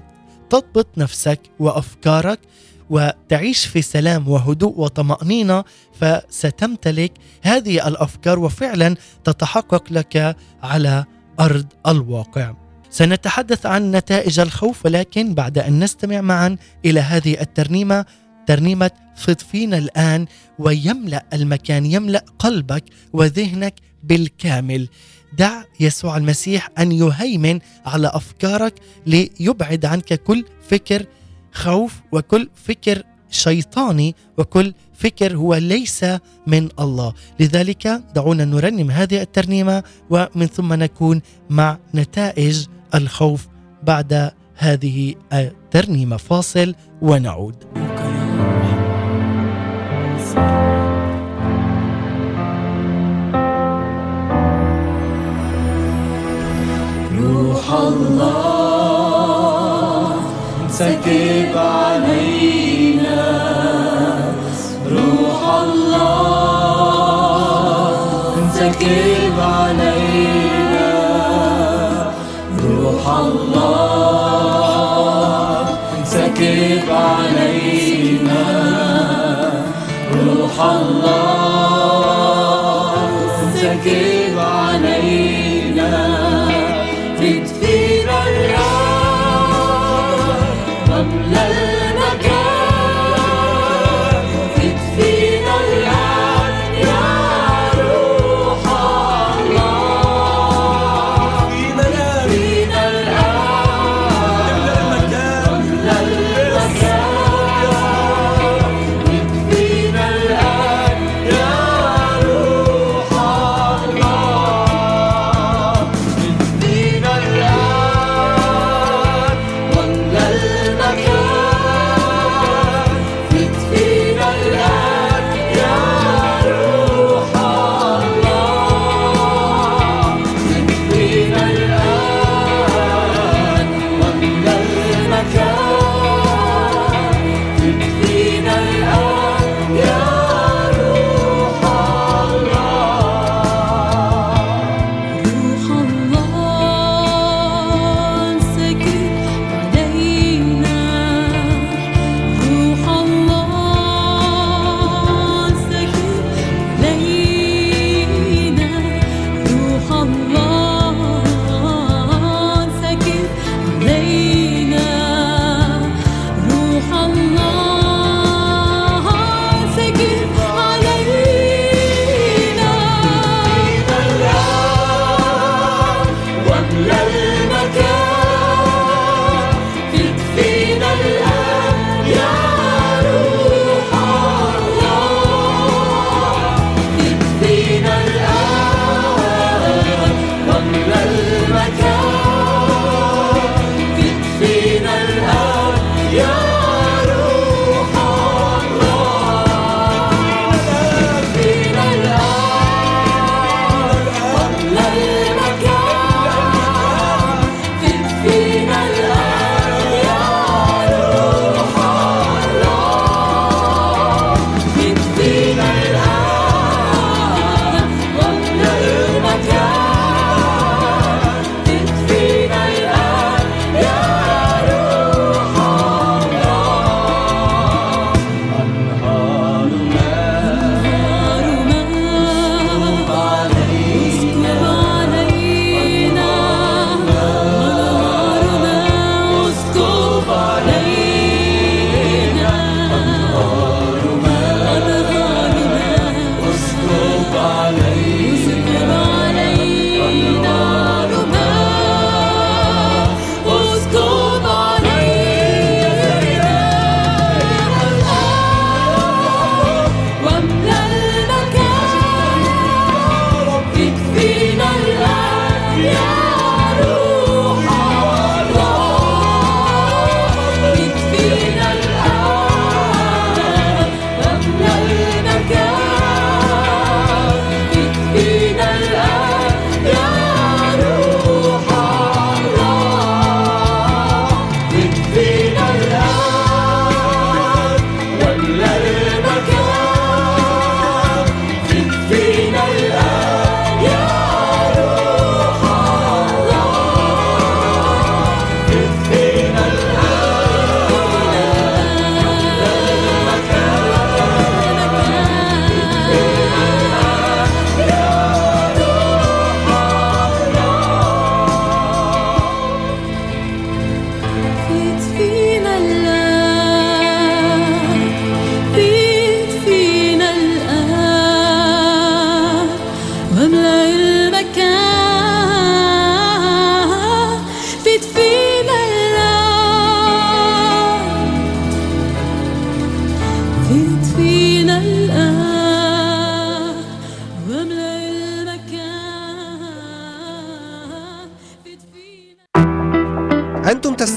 تضبط 0.50 0.88
نفسك 0.98 1.40
وأفكارك 1.60 2.40
وتعيش 2.90 3.66
في 3.66 3.82
سلام 3.82 4.28
وهدوء 4.28 4.80
وطمأنينة 4.80 5.64
فستمتلك 6.00 7.12
هذه 7.42 7.88
الأفكار 7.88 8.40
وفعلا 8.40 8.96
تتحقق 9.24 9.84
لك 9.92 10.36
على 10.64 11.06
أرض 11.40 11.66
الواقع. 11.88 12.54
سنتحدث 12.90 13.66
عن 13.66 13.92
نتائج 13.92 14.40
الخوف 14.40 14.86
ولكن 14.86 15.34
بعد 15.34 15.58
أن 15.58 15.84
نستمع 15.84 16.22
معا 16.22 16.58
إلى 16.86 17.00
هذه 17.00 17.42
الترنيمة 17.42 18.06
ترنيمة 18.48 18.92
فض 19.16 19.40
فينا 19.40 19.78
الآن 19.78 20.26
ويملأ 20.60 21.26
المكان 21.34 21.86
يملأ 21.86 22.26
قلبك 22.40 22.84
وذهنك 23.14 23.74
بالكامل. 24.04 24.90
دع 25.38 25.64
يسوع 25.80 26.18
المسيح 26.18 26.70
أن 26.80 26.92
يهيمن 26.92 27.60
على 27.86 28.12
أفكارك 28.14 28.74
ليبعد 29.06 29.86
عنك 29.86 30.14
كل 30.14 30.46
فكر 30.70 31.06
خوف 31.54 32.02
وكل 32.12 32.50
فكر 32.56 33.04
شيطاني 33.30 34.16
وكل 34.38 34.74
فكر 34.94 35.36
هو 35.36 35.56
ليس 35.56 36.06
من 36.48 36.70
الله. 36.80 37.14
لذلك 37.40 38.02
دعونا 38.16 38.46
نرنم 38.46 38.92
هذه 38.92 39.22
الترنيمة 39.22 39.84
ومن 40.10 40.46
ثم 40.46 40.74
نكون 40.74 41.22
مع 41.50 41.78
نتائج 41.96 42.66
الخوف 42.96 43.48
بعد 43.84 44.32
هذه 44.56 45.16
الترنيمة. 45.34 46.18
فاصل 46.18 46.76
ونعود. 47.02 47.56
روح 57.18 57.72
الله. 57.74 58.57
سكب 60.78 61.58
علينا 61.58 63.24
روح 64.92 65.40
الله 65.64 67.08
سكب 68.54 69.38
علينا 69.40 70.90
روح 72.64 73.04
الله 73.20 73.96
سكب 76.06 76.90
علينا 76.90 78.46
روح 80.14 80.56
الله 80.62 80.87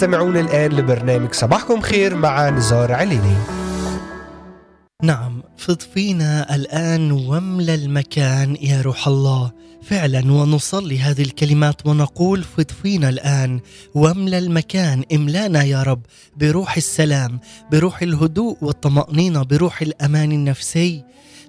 تستمعون 0.01 0.37
الآن 0.37 0.73
لبرنامج 0.73 1.33
صباحكم 1.35 1.81
خير 1.81 2.15
مع 2.15 2.51
نزار 2.51 2.93
عليني. 2.93 3.37
نعم 5.03 5.43
فض 5.57 5.81
فينا 5.81 6.55
الآن 6.55 7.13
واملى 7.13 7.75
المكان 7.75 8.57
يا 8.61 8.83
روح 8.83 9.09
الله. 9.09 9.53
فعلا 9.83 10.33
ونصلي 10.33 10.99
هذه 10.99 11.23
الكلمات 11.23 11.87
ونقول 11.87 12.43
فض 12.43 12.71
فينا 12.83 13.09
الآن 13.09 13.61
واملى 13.95 14.39
المكان 14.39 15.05
املانا 15.15 15.63
يا 15.63 15.83
رب 15.83 16.03
بروح 16.37 16.77
السلام 16.77 17.41
بروح 17.73 18.03
الهدوء 18.03 18.57
والطمأنينة 18.63 19.43
بروح 19.43 19.83
الأمان 19.83 20.33
النفسي. 20.33 21.05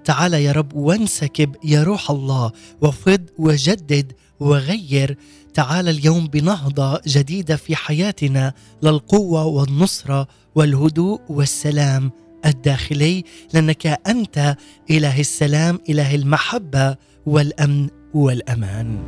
تعال 0.05 0.33
يا 0.33 0.51
رب 0.51 0.73
وانسكب 0.73 1.55
يا 1.63 1.83
روح 1.83 2.11
الله 2.11 2.51
وفض 2.81 3.21
وجدد 3.37 4.11
وغير. 4.39 5.17
تعال 5.53 5.89
اليوم 5.89 6.27
بنهضة 6.27 7.01
جديدة 7.07 7.55
في 7.55 7.75
حياتنا 7.75 8.53
للقوة 8.83 9.45
والنصرة 9.45 10.27
والهدوء 10.55 11.21
والسلام 11.29 12.11
الداخلي 12.45 13.23
لأنك 13.53 13.87
أنت 14.07 14.55
إله 14.89 15.19
السلام 15.19 15.79
إله 15.89 16.15
المحبة 16.15 16.95
والأمن 17.25 17.89
والأمان. 18.13 18.99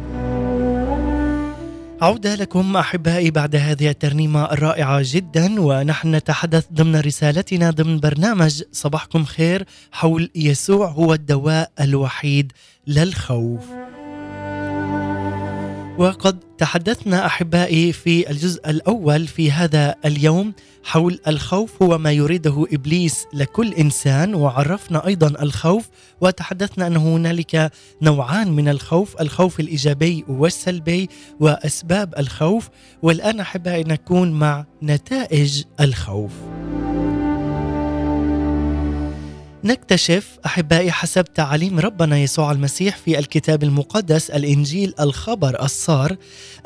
عودة 2.02 2.36
لكم 2.36 2.78
أحبائي 2.78 3.32
بعد 3.32 3.56
هذه 3.56 3.90
الترنيمة 3.90 4.52
الرائعة 4.52 5.02
جدا 5.04 5.62
ونحن 5.62 6.16
نتحدث 6.16 6.66
ضمن 6.74 7.00
رسالتنا 7.00 7.70
ضمن 7.70 8.00
برنامج 8.00 8.64
صباحكم 8.72 9.26
خير 9.26 9.66
حول 9.92 10.30
يسوع 10.36 10.88
هو 10.88 11.14
الدواء 11.14 11.72
الوحيد 11.80 12.52
للخوف. 12.88 13.83
وقد 15.98 16.40
تحدثنا 16.58 17.26
أحبائي 17.26 17.92
في 17.92 18.30
الجزء 18.30 18.70
الأول 18.70 19.28
في 19.28 19.52
هذا 19.52 19.96
اليوم 20.06 20.54
حول 20.84 21.20
الخوف 21.28 21.84
هو 21.84 21.98
ما 21.98 22.12
يريده 22.12 22.66
إبليس 22.74 23.26
لكل 23.34 23.74
إنسان 23.74 24.36
وعرفنا 24.36 25.08
أيضا 25.08 25.28
الخوف 25.28 25.90
وتحدثنا 26.22 26.88
أن 26.88 26.98
هنالك 26.98 27.72
نوعان 28.02 28.52
من 28.52 28.70
الخوف، 28.70 29.22
الخوف 29.22 29.60
الإيجابي 29.60 30.26
والسلبي 30.28 31.10
وأسباب 31.40 32.14
الخوف، 32.18 32.70
والآن 33.02 33.40
أحبائي 33.40 33.84
نكون 33.84 34.32
مع 34.32 34.66
نتائج 34.84 35.64
الخوف. 35.82 36.32
نكتشف 39.66 40.40
أحبائي 40.46 40.92
حسب 40.92 41.24
تعاليم 41.24 41.80
ربنا 41.80 42.18
يسوع 42.18 42.52
المسيح 42.52 42.98
في 42.98 43.20
الكتاب 43.20 43.64
المقدس 43.64 44.30
الإنجيل 44.30 44.94
الخبر 45.00 45.64
الصار 45.64 46.16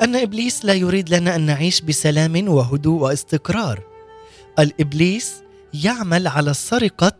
أن 0.02 0.16
إبليس 0.16 0.64
لا 0.64 0.74
يريد 0.74 1.14
لنا 1.14 1.36
أن 1.36 1.40
نعيش 1.40 1.80
بسلام 1.80 2.48
وهدوء 2.48 3.02
واستقرار. 3.02 3.82
الإبليس 4.58 5.32
يعمل 5.74 6.26
على 6.28 6.54
سرقة 6.54 7.12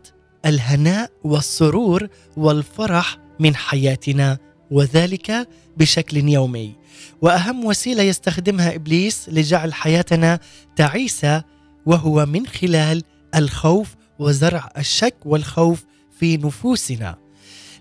الهناء 0.45 1.11
والسرور 1.23 2.07
والفرح 2.37 3.17
من 3.39 3.55
حياتنا 3.55 4.37
وذلك 4.71 5.47
بشكل 5.77 6.29
يومي. 6.29 6.75
وأهم 7.21 7.65
وسيلة 7.65 8.03
يستخدمها 8.03 8.75
إبليس 8.75 9.29
لجعل 9.29 9.73
حياتنا 9.73 10.39
تعيسة 10.75 11.43
وهو 11.85 12.25
من 12.25 12.47
خلال 12.47 13.03
الخوف 13.35 13.98
وزرع 14.19 14.71
الشك 14.77 15.15
والخوف 15.25 15.85
في 16.19 16.37
نفوسنا. 16.37 17.17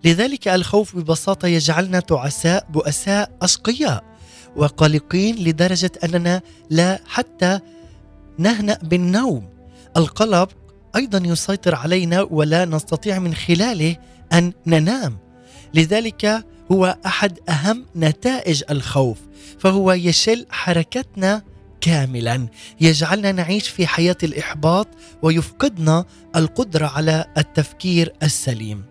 لذلك 0.05 0.49
الخوف 0.49 0.97
ببساطة 0.97 1.49
يجعلنا 1.49 2.01
تعساء 2.01 2.67
بؤساء 2.71 3.31
أشقياء 3.43 4.05
وقلقين 4.57 5.37
لدرجة 5.37 5.91
أننا 6.05 6.43
لا 6.71 7.01
حتى 7.07 7.61
نهنأ 8.39 8.79
بالنوم. 8.83 9.49
القلق 9.97 10.51
أيضا 10.97 11.23
يسيطر 11.25 11.75
علينا 11.75 12.23
ولا 12.23 12.65
نستطيع 12.65 13.19
من 13.19 13.35
خلاله 13.35 13.97
أن 14.33 14.53
ننام. 14.67 15.19
لذلك 15.75 16.45
هو 16.73 16.97
أحد 17.07 17.39
أهم 17.49 17.87
نتائج 17.97 18.63
الخوف 18.71 19.19
فهو 19.59 19.93
يشل 19.93 20.47
حركتنا 20.51 21.43
كاملا. 21.81 22.47
يجعلنا 22.81 23.33
نعيش 23.33 23.69
في 23.69 23.87
حياة 23.87 24.17
الإحباط 24.23 24.89
ويفقدنا 25.23 26.05
القدرة 26.37 26.87
على 26.87 27.25
التفكير 27.39 28.13
السليم. 28.23 28.85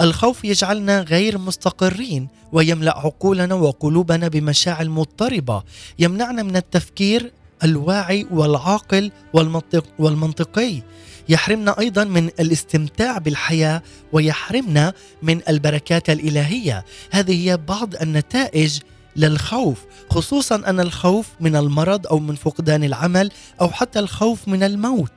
الخوف 0.00 0.44
يجعلنا 0.44 1.00
غير 1.00 1.38
مستقرين 1.38 2.28
ويملأ 2.52 2.98
عقولنا 2.98 3.54
وقلوبنا 3.54 4.28
بمشاعر 4.28 4.88
مضطربة. 4.88 5.62
يمنعنا 5.98 6.42
من 6.42 6.56
التفكير 6.56 7.32
الواعي 7.64 8.26
والعاقل 8.30 9.10
والمنطق 9.32 9.84
والمنطقي. 9.98 10.82
يحرمنا 11.28 11.78
أيضا 11.78 12.04
من 12.04 12.26
الاستمتاع 12.26 13.18
بالحياة 13.18 13.82
ويحرمنا 14.12 14.92
من 15.22 15.40
البركات 15.48 16.10
الإلهية. 16.10 16.84
هذه 17.10 17.48
هي 17.48 17.56
بعض 17.56 17.94
النتائج 17.94 18.78
للخوف 19.18 19.78
خصوصا 20.10 20.56
أن 20.56 20.80
الخوف 20.80 21.26
من 21.40 21.56
المرض 21.56 22.06
أو 22.06 22.18
من 22.18 22.34
فقدان 22.34 22.84
العمل 22.84 23.30
أو 23.60 23.70
حتى 23.70 23.98
الخوف 23.98 24.48
من 24.48 24.62
الموت. 24.62 25.12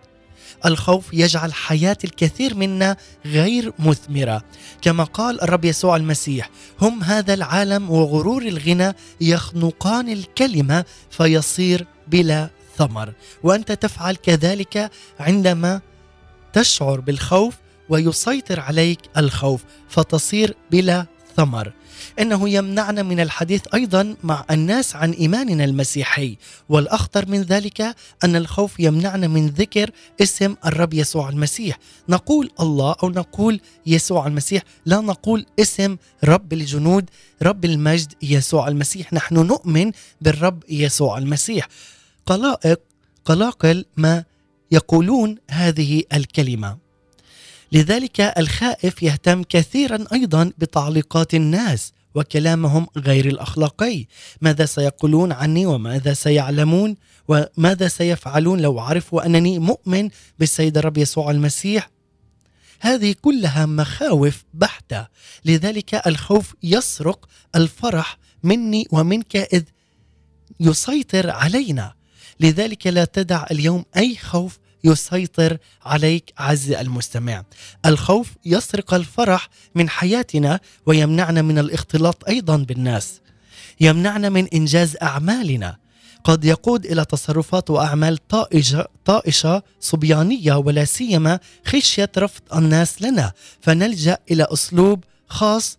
الخوف 0.66 1.14
يجعل 1.14 1.54
حياة 1.54 1.98
الكثير 2.04 2.56
منا 2.56 2.98
غير 3.26 3.74
مثمرة. 3.80 4.44
كما 4.82 5.04
قال 5.04 5.42
الرب 5.42 5.66
يسوع 5.66 5.96
المسيح 5.96 6.50
هم 6.82 7.04
هذا 7.04 7.34
العالم 7.34 7.90
وغرور 7.90 8.42
الغنى 8.42 8.94
يخنقان 9.22 10.10
الكلمة 10.10 10.86
فيصير 11.10 11.88
بلا 12.08 12.50
ثمر. 12.78 13.14
وأنت 13.44 13.72
تفعل 13.72 14.16
كذلك 14.16 14.92
عندما 15.20 15.82
تشعر 16.54 17.00
بالخوف 17.00 17.56
ويسيطر 17.90 18.60
عليك 18.60 19.00
الخوف 19.18 19.64
فتصير 19.90 20.56
بلا 20.72 21.06
ثمر. 21.38 21.72
إنه 22.20 22.50
يمنعنا 22.50 23.04
من 23.04 23.20
الحديث 23.20 23.62
أيضا 23.74 24.16
مع 24.24 24.46
الناس 24.52 24.96
عن 24.96 25.12
إيماننا 25.12 25.64
المسيحي. 25.64 26.38
والأخطر 26.70 27.30
من 27.30 27.42
ذلك 27.42 27.96
أن 28.24 28.36
الخوف 28.36 28.80
يمنعنا 28.80 29.28
من 29.28 29.48
ذكر 29.48 29.92
اسم 30.22 30.56
الرب 30.66 30.94
يسوع 30.94 31.30
المسيح. 31.30 31.80
نقول 32.10 32.50
الله 32.60 32.96
أو 33.04 33.10
نقول 33.10 33.60
يسوع 33.86 34.28
المسيح 34.28 34.64
لا 34.86 35.02
نقول 35.02 35.46
اسم 35.60 35.98
رب 36.24 36.54
الجنود 36.54 37.10
رب 37.42 37.66
المجد 37.66 38.14
يسوع 38.22 38.68
المسيح. 38.68 39.14
نحن 39.14 39.36
نؤمن 39.36 39.92
بالرب 40.22 40.64
يسوع 40.70 41.18
المسيح. 41.18 41.68
قلائق 42.26 42.80
قلاقل 43.26 43.86
ما 43.98 44.24
يقولون 44.72 45.38
هذه 45.52 46.04
الكلمة. 46.14 46.81
لذلك 47.72 48.22
الخائف 48.22 49.04
يهتم 49.04 49.44
كثيرا 49.44 50.06
أيضا 50.14 50.52
بتعليقات 50.58 51.34
الناس 51.34 51.94
وكلامهم 52.16 52.88
غير 52.98 53.26
الأخلاقي. 53.26 54.06
ماذا 54.42 54.66
سيقولون 54.66 55.32
عني 55.32 55.66
وماذا 55.66 56.14
سيعلمون 56.14 56.96
وماذا 57.28 57.88
سيفعلون 57.88 58.60
لو 58.60 58.80
عرفوا 58.80 59.26
أنني 59.26 59.60
مؤمن 59.60 60.10
بالسيد 60.40 60.78
الرب 60.78 60.98
يسوع 60.98 61.32
المسيح؟ 61.32 61.90
هذه 62.80 63.16
كلها 63.22 63.66
مخاوف 63.66 64.44
بحتة. 64.54 65.08
لذلك 65.46 66.08
الخوف 66.08 66.56
يسرق 66.64 67.30
الفرح 67.56 68.18
مني 68.44 68.88
ومنك 68.92 69.36
إذ 69.36 69.64
يسيطر 70.60 71.30
علينا. 71.30 71.94
لذلك 72.40 72.88
لا 72.88 73.06
تدع 73.06 73.46
اليوم 73.52 73.86
أي 73.98 74.16
خوف 74.16 74.60
يسيطر 74.84 75.58
عليك 75.86 76.34
عز 76.38 76.72
المستمع. 76.72 77.44
الخوف 77.86 78.32
يسرق 78.46 78.94
الفرح 78.94 79.50
من 79.76 79.90
حياتنا 79.90 80.60
ويمنعنا 80.86 81.42
من 81.42 81.60
الاختلاط 81.60 82.28
أيضا 82.28 82.58
بالناس. 82.58 83.22
يمنعنا 83.80 84.30
من 84.30 84.48
إنجاز 84.48 84.98
أعمالنا. 85.02 85.78
قد 86.24 86.46
يقود 86.46 86.86
إلى 86.86 87.06
تصرفات 87.06 87.70
وأعمال 87.70 88.28
طائشه 88.28 88.88
طائشة 89.06 89.64
صبيانية 89.80 90.54
ولا 90.54 90.86
سيما 90.86 91.40
خشية 91.66 92.12
رفض 92.18 92.42
الناس 92.56 93.02
لنا. 93.02 93.32
فنلجأ 93.62 94.18
إلى 94.32 94.48
أسلوب 94.50 95.04
خاص 95.28 95.78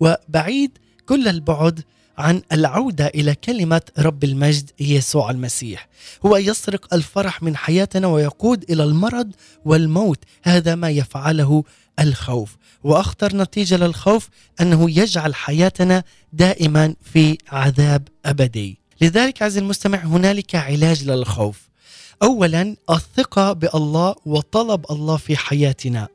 وبعيد 0.00 0.78
كل 1.06 1.28
البعد 1.28 1.84
عن 2.18 2.42
العودة 2.52 3.06
إلى 3.06 3.34
كلمة 3.34 3.82
رب 3.98 4.24
المجد 4.24 4.70
يسوع 4.80 5.30
المسيح 5.30 5.88
هو 6.26 6.36
يسرق 6.36 6.94
الفرح 6.94 7.42
من 7.42 7.56
حياتنا 7.56 8.06
ويقود 8.06 8.64
إلى 8.70 8.84
المرض 8.84 9.30
والموت 9.64 10.18
هذا 10.42 10.74
ما 10.74 10.90
يفعله 10.90 11.64
الخوف 12.00 12.56
وأخطر 12.84 13.36
نتيجة 13.36 13.76
للخوف 13.76 14.28
أنه 14.60 14.90
يجعل 14.90 15.34
حياتنا 15.34 16.04
دائما 16.32 16.94
في 17.02 17.38
عذاب 17.48 18.08
أبدي. 18.24 18.78
لذلك 19.00 19.42
عزيزي 19.42 19.60
المستمع 19.60 19.98
هنالك 19.98 20.54
علاج 20.54 21.04
للخوف. 21.04 21.68
اولا 22.22 22.76
الثقة 22.90 23.52
بالله 23.52 24.14
وطلب 24.26 24.84
الله 24.90 25.16
في 25.16 25.36
حياتنا. 25.36 26.08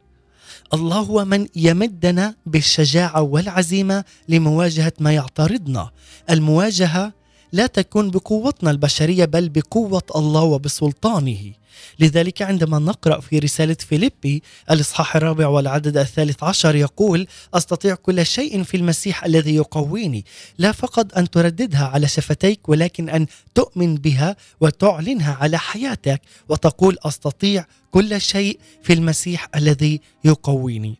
الله 0.73 0.97
هو 0.97 1.25
من 1.25 1.47
يمدنا 1.55 2.35
بالشجاعة 2.45 3.21
والعزيمة 3.21 4.03
لمواجهة 4.29 4.93
ما 4.99 5.11
يعترضنا. 5.13 5.89
المواجهة 6.29 7.18
لا 7.51 7.67
تكون 7.67 8.11
بقوتنا 8.11 8.71
البشرية 8.71 9.25
بل 9.25 9.49
بقوة 9.49 10.03
الله 10.15 10.41
وبسلطانه. 10.41 11.53
لذلك 11.99 12.41
عندما 12.41 12.79
نقرأ 12.79 13.19
في 13.19 13.39
رسالة 13.39 13.73
فيليبي 13.73 14.43
الإصحاح 14.71 15.15
الرابع 15.15 15.47
والعدد 15.47 15.97
الثالث 15.97 16.43
عشر 16.43 16.75
يقول 16.75 17.27
أستطيع 17.53 17.95
كل 17.95 18.25
شيء 18.25 18.63
في 18.63 18.77
المسيح 18.77 19.23
الذي 19.23 19.55
يقويني. 19.55 20.25
لا 20.57 20.71
فقط 20.71 21.17
أن 21.17 21.29
ترددها 21.29 21.85
على 21.85 22.07
شفتيك 22.07 22.69
ولكن 22.69 23.09
أن 23.09 23.27
تؤمن 23.55 23.95
بها 23.95 24.35
وتعلنها 24.61 25.33
على 25.33 25.57
حياتك 25.57 26.21
وتقول 26.49 26.97
أستطيع 27.03 27.65
كل 27.91 28.21
شيء 28.21 28.59
في 28.83 28.93
المسيح 28.93 29.49
الذي 29.55 30.01
يقويني. 30.23 30.95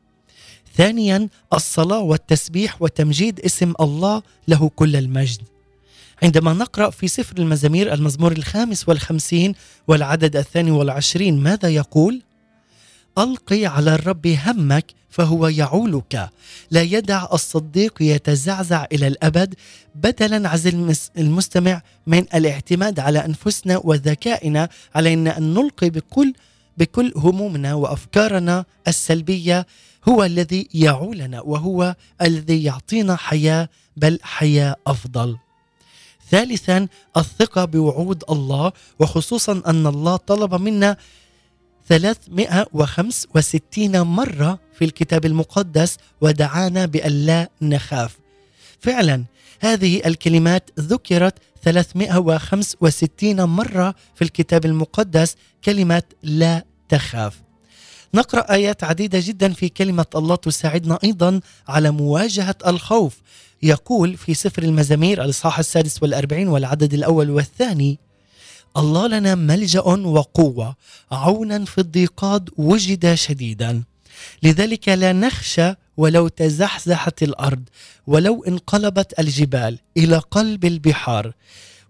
ثانيا 0.76 1.30
الصلاة 1.54 2.00
والتسبيح 2.00 2.82
وتمجيد 2.82 3.40
اسم 3.40 3.74
الله 3.82 4.22
له 4.48 4.72
كل 4.76 4.96
المجد. 4.96 5.42
عندما 6.24 6.54
نقرأ 6.54 6.90
في 6.90 7.08
سفر 7.08 7.38
المزامير 7.38 7.94
المزمور 7.94 8.32
الخامس 8.32 8.90
والخمسين 8.90 9.54
والعدد 9.88 10.36
الثاني 10.36 10.72
والعشرين 10.72 11.44
ماذا 11.44 11.70
يقول؟ 11.70 12.22
ألقي 13.18 13.66
على 13.66 13.96
الرب 13.96 14.28
همك 14.28 14.86
فهو 15.10 15.48
يعولك. 15.48 16.30
لا 16.72 16.82
يدع 16.82 17.28
الصديق 17.34 18.02
يتزعزع 18.02 18.86
إلى 18.92 19.08
الأبد. 19.08 19.56
بدلا 19.96 20.50
عز 20.50 20.68
المستمع 21.18 21.82
من 22.08 22.26
الاعتماد 22.34 23.00
على 23.00 23.26
أنفسنا 23.26 23.82
وذكائنا 23.84 24.70
علينا 24.96 25.38
أن 25.38 25.54
نلقي 25.54 25.90
بكل 25.90 26.34
بكل 26.78 27.14
همومنا 27.16 27.74
وأفكارنا 27.74 28.66
السلبية. 28.88 29.68
هو 30.10 30.24
الذي 30.24 30.68
يعولنا 30.74 31.42
وهو 31.42 31.96
الذي 32.22 32.64
يعطينا 32.64 33.16
حياة 33.16 33.70
بل 33.98 34.20
حياة 34.24 34.76
أفضل. 34.88 35.38
ثالثا 36.32 36.88
الثقة 37.18 37.66
بوعود 37.66 38.24
الله 38.30 38.72
وخصوصا 39.00 39.62
أن 39.68 39.88
الله 39.88 40.16
طلب 40.16 40.56
منا 40.56 40.98
365 41.88 44.02
مرة 44.02 44.60
في 44.74 44.86
الكتاب 44.86 45.26
المقدس 45.26 45.98
ودعانا 46.22 46.86
بأن 46.86 47.12
لا 47.12 47.50
نخاف. 47.62 48.18
فعلا 48.80 49.24
هذه 49.60 50.02
الكلمات 50.06 50.70
ذكرت 50.80 51.34
365 51.64 53.44
مرة 53.44 53.96
في 54.16 54.22
الكتاب 54.22 54.66
المقدس 54.66 55.36
كلمة 55.66 56.04
لا 56.24 56.66
تخاف. 56.90 57.42
نقرأ 58.14 58.54
آيات 58.54 58.84
عديدة 58.84 59.20
جدا 59.24 59.54
في 59.54 59.70
كلمة 59.70 60.06
الله 60.16 60.36
تساعدنا 60.36 61.00
أيضا 61.04 61.42
على 61.68 61.92
مواجهة 61.92 62.56
الخوف. 62.68 63.18
يقول 63.64 64.18
في 64.18 64.34
سفر 64.34 64.64
المزامير 64.64 65.24
الإصحاح 65.24 65.60
السادس 65.60 66.04
والأربعين 66.04 66.48
والعدد 66.48 66.94
الأول 66.94 67.30
والثاني 67.30 68.00
الله 68.78 69.08
لنا 69.08 69.36
ملجأ 69.36 69.82
وقوة 69.82 70.76
عونا 71.12 71.66
في 71.66 71.78
الضيقات 71.78 72.44
وجد 72.58 73.14
شديدا. 73.14 73.84
لذلك 74.44 74.90
لا 74.90 75.14
نخشى 75.14 75.74
ولو 75.98 76.28
تزحزحت 76.28 77.24
الأرض 77.24 77.64
ولو 78.08 78.44
انقلبت 78.44 79.20
الجبال 79.20 79.80
إلى 79.98 80.18
قلب 80.18 80.66
البحار. 80.66 81.34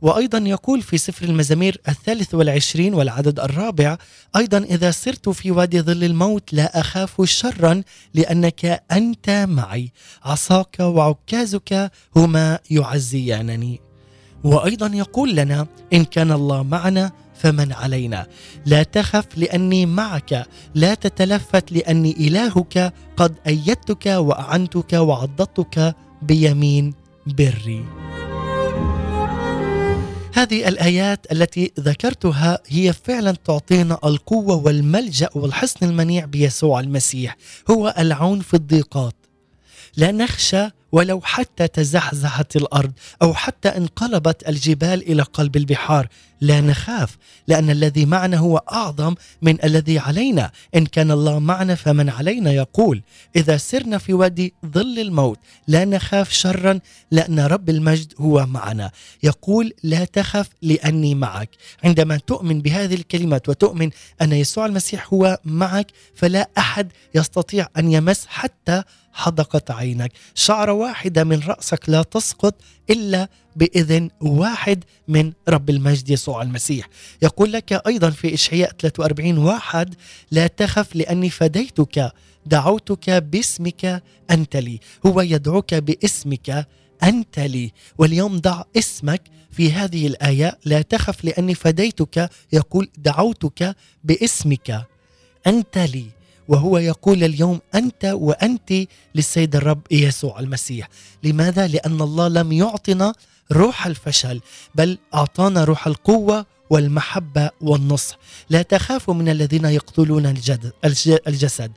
وأيضا 0.02 0.38
يقول 0.38 0.82
في 0.82 0.98
سفر 0.98 1.26
المزامير 1.26 1.82
الثالث 1.88 2.36
والعشرين 2.36 2.94
والعدد 2.94 3.40
الرابع 3.40 3.98
أيضا 4.36 4.58
إذا 4.58 4.92
سرت 4.92 5.30
في 5.30 5.52
وادي 5.52 5.82
ظل 5.82 6.04
الموت 6.04 6.54
لا 6.54 6.80
أخاف 6.80 7.22
شرا 7.24 7.84
لأنك 8.14 8.84
أنت 8.92 9.30
معي. 9.50 9.92
عصاك 10.24 10.80
وعكازك 10.80 11.92
هما 12.16 12.60
يعزيانني. 12.72 13.82
وأيضا 14.44 14.88
يقول 14.88 15.36
لنا 15.36 15.68
إن 15.94 16.06
كان 16.06 16.32
الله 16.32 16.64
معنا 16.64 17.12
فمن 17.36 17.74
علينا. 17.74 18.28
لا 18.66 18.84
تخف 18.84 19.26
لأني 19.38 19.86
معك 19.86 20.46
لا 20.76 20.94
تتلفت 20.94 21.72
لأني 21.72 22.12
إلهك 22.12 22.94
قد 23.18 23.36
أيدتك 23.48 24.06
وأعنتك 24.06 24.94
وعضدتك 24.94 25.96
بيمين 26.22 26.94
بري. 27.28 28.09
هذه 30.34 30.68
الآيات 30.68 31.32
التي 31.32 31.72
ذكرتها 31.80 32.60
هي 32.68 32.94
فعلا 32.94 33.32
تعطينا 33.32 34.00
القوة 34.04 34.56
والملجأ 34.56 35.30
والحصن 35.36 35.86
المنيع 35.86 36.26
بيسوع 36.26 36.80
المسيح. 36.80 37.38
هو 37.70 37.96
العون 37.98 38.40
في 38.40 38.54
الضيقات. 38.54 39.16
لا 39.98 40.12
نخشى 40.12 40.70
ولو 40.92 41.22
حتى 41.22 41.68
تزحزحت 41.68 42.56
الأرض 42.56 42.92
أو 43.22 43.34
حتى 43.34 43.70
انقلبت 43.70 44.50
الجبال 44.50 45.12
إلى 45.12 45.22
قلب 45.22 45.58
البحار. 45.58 46.08
لا 46.42 46.62
نخاف 46.62 47.18
لأن 47.48 47.70
الذي 47.70 48.06
معنا 48.06 48.38
هو 48.38 48.58
أعظم 48.58 49.16
من 49.42 49.64
الذي 49.64 50.00
علينا. 50.00 50.52
إن 50.76 50.86
كان 50.86 51.12
الله 51.12 51.40
معنا 51.40 51.76
فمن 51.76 52.10
علينا 52.10 52.52
يقول. 52.52 53.02
إذا 53.36 53.58
سرنا 53.58 53.98
في 53.98 54.14
وادي 54.14 54.54
ظل 54.66 55.00
الموت. 55.00 55.40
لا 55.68 55.86
نخاف 55.86 56.32
شرا 56.32 56.80
لأن 57.12 57.40
رب 57.40 57.70
المجد 57.70 58.14
هو 58.18 58.46
معنا. 58.46 58.92
يقول 59.24 59.74
لا 59.84 60.06
تخف 60.06 60.50
لأني 60.62 61.16
معك. 61.16 61.50
عندما 61.84 62.18
تؤمن 62.18 62.62
بهذه 62.62 62.94
الكلمات 62.96 63.50
وتؤمن 63.50 63.90
أن 64.22 64.32
يسوع 64.32 64.66
المسيح 64.66 65.14
هو 65.14 65.40
معك 65.46 65.88
فلا 66.16 66.50
أحد 66.58 66.92
يستطيع 67.16 67.68
أن 67.78 67.92
يمس 67.92 68.26
حتى 68.28 68.84
حدقت 69.14 69.72
عينك. 69.72 70.12
شعرة 70.36 70.72
واحدة 70.72 71.24
من 71.24 71.40
رأسك 71.40 71.90
لا 71.90 72.04
تسقط 72.04 72.56
إلا 72.90 73.30
بإذن 73.56 74.10
واحد 74.22 74.84
من 75.08 75.34
رب 75.50 75.70
المجد 75.70 76.10
يسوع 76.10 76.42
المسيح. 76.42 76.90
يقول 77.22 77.54
لك 77.54 77.74
أيضا 77.88 78.10
في 78.10 78.34
إشعياء 78.34 78.72
43 78.72 79.38
واحد 79.38 79.96
لا 80.32 80.48
تخف 80.48 80.96
لأني 80.96 81.30
فديتك 81.30 82.12
دعوتك 82.46 83.10
باسمك 83.10 84.04
أنت 84.32 84.56
لي. 84.56 84.80
هو 85.06 85.22
يدعوك 85.22 85.74
باسمك 85.74 86.68
أنت 87.04 87.40
لي 87.40 87.72
واليوم 87.98 88.40
ضع 88.40 88.64
اسمك 88.78 89.22
في 89.52 89.72
هذه 89.72 90.08
الآية. 90.08 90.58
لا 90.66 90.82
تخف 90.82 91.24
لأني 91.24 91.56
فديتك 91.56 92.30
يقول 92.54 92.90
دعوتك 92.98 93.76
باسمك 94.04 94.88
أنت 95.48 95.78
لي. 95.78 96.19
وهو 96.50 96.78
يقول 96.78 97.24
اليوم 97.24 97.60
أنت 97.76 98.06
وأنت 98.06 98.74
للسيد 99.16 99.56
الرب 99.56 99.82
يسوع 99.92 100.40
المسيح. 100.40 100.90
لماذا؟ 101.24 101.68
لأن 101.68 102.02
الله 102.02 102.28
لم 102.28 102.52
يعطنا 102.52 103.14
روح 103.52 103.86
الفشل 103.86 104.42
بل 104.76 104.98
أعطانا 105.14 105.64
روح 105.64 105.88
القوة 105.88 106.46
والمحبة 106.70 107.50
والنصح. 107.62 108.18
لا 108.50 108.62
تخافوا 108.62 109.14
من 109.14 109.30
الذين 109.30 109.66
يقتلون 109.66 110.26
الجسد. 111.28 111.72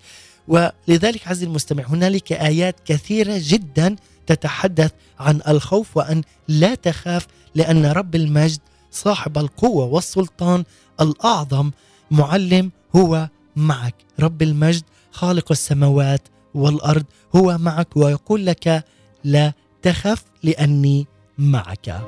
ولذلك 0.49 1.29
عزيزي 1.29 1.47
المستمع 1.47 1.85
هنالك 1.87 2.33
آيات 2.33 2.77
كثيرة 2.85 3.35
جدا 3.39 3.97
تتحدث 4.27 4.93
عن 5.19 5.41
الخوف 5.49 5.97
وأن 5.97 6.23
لا 6.49 6.75
تخاف 6.75 7.27
لأن 7.55 7.87
رب 7.87 8.15
المجد 8.15 8.61
صاحب 8.91 9.39
القوة 9.39 9.85
والسلطان 9.85 10.65
الأعظم 11.01 11.71
معلم 12.11 12.71
هو 12.97 13.29
معك. 13.57 13.95
رب 14.21 14.43
المجد 14.43 14.83
خالق 15.11 15.53
السماوات 15.53 16.29
والأرض 16.55 17.05
هو 17.37 17.59
معك 17.59 17.97
ويقول 17.97 18.47
لك 18.47 18.85
لا 19.25 19.53
تخف 19.83 20.25
لأني 20.43 21.07
معك. 21.39 22.03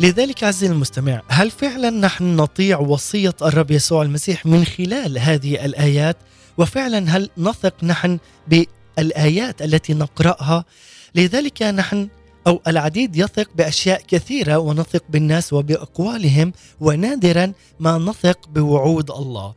لذلك 0.00 0.44
عزيزي 0.44 0.72
المستمع 0.72 1.22
هل 1.28 1.50
فعلا 1.50 1.90
نحن 1.90 2.36
نطيع 2.36 2.78
وصية 2.78 3.34
الرب 3.42 3.70
يسوع 3.70 4.02
المسيح 4.02 4.46
من 4.46 4.64
خلال 4.64 5.18
هذه 5.18 5.64
الآيات؟ 5.64 6.16
وفعلا 6.58 7.10
هل 7.16 7.30
نثق 7.38 7.84
نحن 7.84 8.18
بالآيات 8.48 9.62
التي 9.62 9.94
نقرأها؟ 9.94 10.64
لذلك 11.14 11.62
نحن 11.62 12.08
أو 12.48 12.62
العديد 12.66 13.16
يثق 13.16 13.50
بأشياء 13.54 14.02
كثيرة 14.08 14.58
ونثق 14.58 15.04
بالناس 15.08 15.52
وبأقوالهم 15.52 16.52
ونادرا 16.80 17.52
ما 17.80 17.98
نثق 17.98 18.48
بوعود 18.48 19.10
الله. 19.10 19.54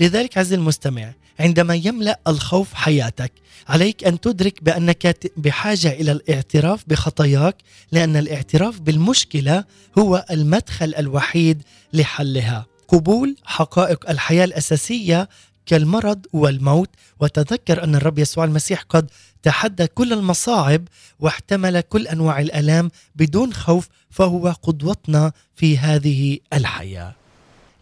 لذلك 0.00 0.38
عز 0.38 0.52
المستمع 0.52 1.12
عندما 1.40 1.74
يملأ 1.74 2.20
الخوف 2.28 2.74
حياتك 2.74 3.32
عليك 3.68 4.04
أن 4.04 4.20
تدرك 4.20 4.64
بأنك 4.64 5.16
بحاجة 5.36 5.92
إلى 5.92 6.12
الاعتراف 6.12 6.84
بخطاياك 6.86 7.56
لأن 7.92 8.16
الاعتراف 8.16 8.80
بالمشكلة 8.80 9.64
هو 9.98 10.24
المدخل 10.30 10.94
الوحيد 10.98 11.62
لحلها. 11.92 12.66
قبول 12.88 13.36
حقائق 13.44 14.10
الحياة 14.10 14.44
الأساسية 14.44 15.28
كالمرض 15.66 16.26
والموت 16.32 16.90
وتذكر 17.20 17.84
أن 17.84 17.94
الرب 17.94 18.18
يسوع 18.18 18.44
المسيح 18.44 18.82
قد 18.88 19.10
تحدى 19.42 19.86
كل 19.86 20.12
المصاعب 20.12 20.88
واحتمل 21.20 21.80
كل 21.80 22.06
أنواع 22.06 22.40
الألام 22.40 22.90
بدون 23.16 23.52
خوف 23.52 23.88
فهو 24.10 24.48
قدوتنا 24.62 25.32
في 25.56 25.78
هذه 25.78 26.38
الحياة. 26.52 27.14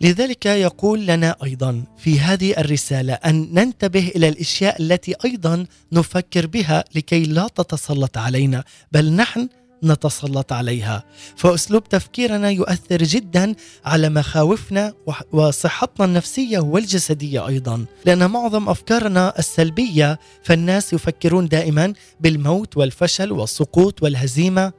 لذلك 0.01 0.47
يقول 0.47 1.07
لنا 1.07 1.37
أيضا 1.45 1.85
في 1.99 2.21
هذه 2.21 2.55
الرسالة 2.59 3.13
أن 3.13 3.55
ننتبه 3.55 4.13
إلى 4.17 4.29
الأشياء 4.29 4.83
التي 4.83 5.15
أيضا 5.25 5.67
نفكر 5.93 6.47
بها 6.47 6.85
لكي 6.95 7.23
لا 7.25 7.49
تتسلط 7.49 8.19
علينا 8.19 8.65
بل 8.93 9.13
نحن 9.13 9.49
نتسلط 9.85 10.53
عليها. 10.53 11.05
فأسلوب 11.37 11.89
تفكيرنا 11.89 12.51
يؤثر 12.51 13.03
جدا 13.03 13.55
على 13.85 14.09
مخاوفنا 14.09 14.93
وصحتنا 15.33 16.07
النفسية 16.07 16.59
والجسدية 16.59 17.49
أيضا. 17.49 17.85
لأن 18.05 18.31
معظم 18.31 18.69
أفكارنا 18.69 19.39
السلبية 19.39 20.19
فالناس 20.43 20.93
يفكرون 20.93 21.49
دائما 21.49 21.93
بالموت 22.21 22.77
والفشل 22.77 23.33
والسقوط 23.33 24.03
والهزيمة 24.03 24.73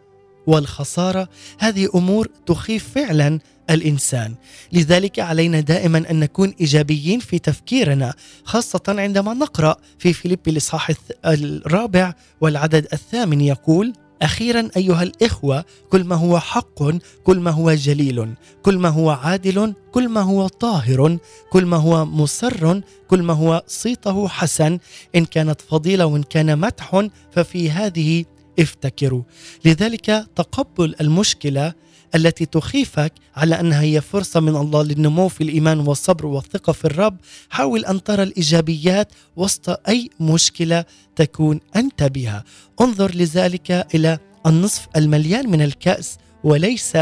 والخسارة. 0.47 1.29
هذه 1.59 1.89
أمور 1.95 2.27
تخيف 2.45 2.89
فعلا 2.95 3.39
الإنسان. 3.69 4.35
لذلك 4.73 5.19
علينا 5.19 5.59
دائما 5.59 6.11
أن 6.11 6.19
نكون 6.19 6.53
إيجابيين 6.61 7.19
في 7.19 7.39
تفكيرنا 7.39 8.13
خاصة 8.43 8.81
عندما 8.87 9.33
نقرأ 9.33 9.75
في 9.99 10.13
فيليب 10.13 10.39
الإصحاح 10.47 10.91
الرابع 11.25 12.13
والعدد 12.41 12.87
الثامن 12.93 13.41
يقول 13.41 13.93
أخيرا 14.21 14.69
أيها 14.78 15.04
الإخوة 15.04 15.65
كل 15.89 16.04
ما 16.04 16.15
هو 16.15 16.39
حق 16.39 16.84
كل 17.23 17.39
ما 17.39 17.51
هو 17.51 17.73
جليل 17.73 18.34
كل 18.63 18.78
ما 18.78 18.89
هو 18.89 19.10
عادل 19.10 19.73
كل 19.91 20.10
ما 20.10 20.21
هو 20.21 20.47
طاهر 20.47 21.17
كل 21.49 21.65
ما 21.65 21.78
هو 21.78 22.06
مسر 22.06 22.82
كل 23.08 23.23
ما 23.23 23.34
هو 23.34 23.63
صيته 23.67 24.28
حسن. 24.28 24.80
إن 25.15 25.25
كانت 25.25 25.62
فضيلة 25.62 26.06
وإن 26.06 26.23
كان 26.23 26.60
مدح 26.60 27.08
ففي 27.32 27.71
هذه 27.71 28.25
افتكروا. 28.60 29.23
لذلك 29.65 30.06
تقبل 30.36 30.95
المشكلة 31.01 31.73
التي 32.15 32.45
تخيفك 32.45 33.13
على 33.35 33.59
أنها 33.59 33.81
هي 33.81 34.01
فرصة 34.01 34.39
من 34.39 34.55
الله 34.55 34.83
للنمو 34.83 35.27
في 35.27 35.43
الإيمان 35.43 35.79
والصبر 35.79 36.25
والثقة 36.25 36.73
في 36.73 36.85
الرب. 36.85 37.17
حاول 37.49 37.85
أن 37.85 38.03
ترى 38.03 38.23
الإيجابيات 38.23 39.11
وسط 39.35 39.87
أي 39.89 40.09
مشكلة 40.19 40.85
تكون 41.15 41.59
أنت 41.75 42.03
بها. 42.03 42.43
انظر 42.81 43.15
لذلك 43.15 43.87
إلى 43.95 44.19
النصف 44.45 44.87
المليان 44.95 45.49
من 45.49 45.61
الكأس 45.61 46.17
وليس 46.43 46.97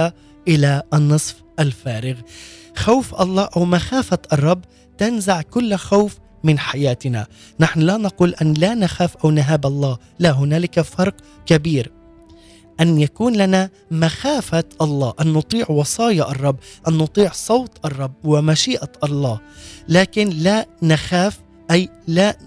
إلى 0.47 0.83
النصف 0.93 1.35
الفارغ. 1.59 2.15
خوف 2.75 3.21
الله 3.21 3.49
أو 3.57 3.65
مخافة 3.65 4.19
الرب 4.33 4.61
تنزع 4.97 5.41
كل 5.41 5.75
خوف 5.75 6.17
من 6.43 6.59
حياتنا. 6.59 7.27
نحن 7.59 7.79
لا 7.79 7.97
نقول 7.97 8.33
أن 8.41 8.53
لا 8.53 8.73
نخاف 8.73 9.17
أو 9.17 9.31
نهاب 9.31 9.65
الله. 9.65 9.97
لا 10.19 10.31
هنالك 10.31 10.81
فرق 10.81 11.15
كبير. 11.45 11.91
أن 12.81 12.99
يكون 12.99 13.35
لنا 13.35 13.69
مخافة 13.91 14.63
الله 14.81 15.13
أن 15.21 15.33
نطيع 15.33 15.65
وصايا 15.69 16.31
الرب 16.31 16.55
أن 16.87 16.93
نطيع 16.97 17.31
صوت 17.31 17.85
الرب 17.85 18.13
ومشيئة 18.23 18.91
الله. 19.03 19.39
لكن 19.89 20.29
لا 20.29 20.65
نخاف 20.81 21.39
أي 21.71 21.89
لا 22.07 22.37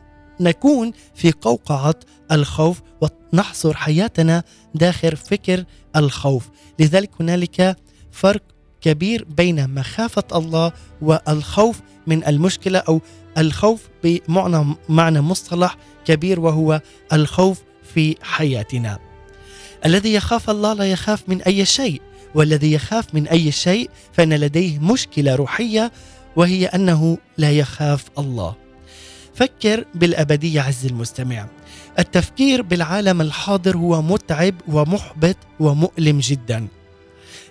نكون 0.40 0.92
في 1.14 1.32
قوقعة 1.32 1.94
الخوف 2.32 2.82
ونحصر 3.00 3.76
حياتنا 3.76 4.42
داخل 4.74 5.16
فكر 5.16 5.64
الخوف. 5.96 6.48
لذلك 6.78 7.10
هنالك 7.20 7.76
فرق 8.12 8.42
كبير 8.80 9.24
بين 9.24 9.74
مخافة 9.74 10.24
الله 10.34 10.72
والخوف 11.02 11.80
من 12.06 12.26
المشكلة 12.26 12.78
أو 12.78 13.00
الخوف 13.38 13.88
بمعنى 14.04 14.76
معنى 14.88 15.20
مصطلح 15.20 15.76
كبير 16.04 16.40
وهو 16.40 16.80
الخوف 17.12 17.62
في 17.94 18.16
حياتنا. 18.22 19.05
الذي 19.86 20.14
يخاف 20.14 20.50
الله 20.50 20.72
لا 20.72 20.84
يخاف 20.84 21.28
من 21.28 21.42
أي 21.42 21.64
شيء 21.64 22.00
والذي 22.34 22.72
يخاف 22.72 23.14
من 23.14 23.28
أي 23.28 23.52
شيء 23.52 23.90
فإن 24.12 24.32
لديه 24.32 24.78
مشكلة 24.78 25.34
روحية 25.34 25.92
وهي 26.36 26.66
أنه 26.66 27.18
لا 27.38 27.50
يخاف 27.50 28.04
الله. 28.18 28.54
فكر 29.34 29.84
بالأبدية 29.94 30.60
عز 30.60 30.86
المستمع. 30.86 31.46
التفكير 31.98 32.62
بالعالم 32.62 33.20
الحاضر 33.20 33.76
هو 33.76 34.02
متعب 34.02 34.54
ومحبط 34.68 35.36
ومؤلم 35.60 36.18
جدا. 36.18 36.68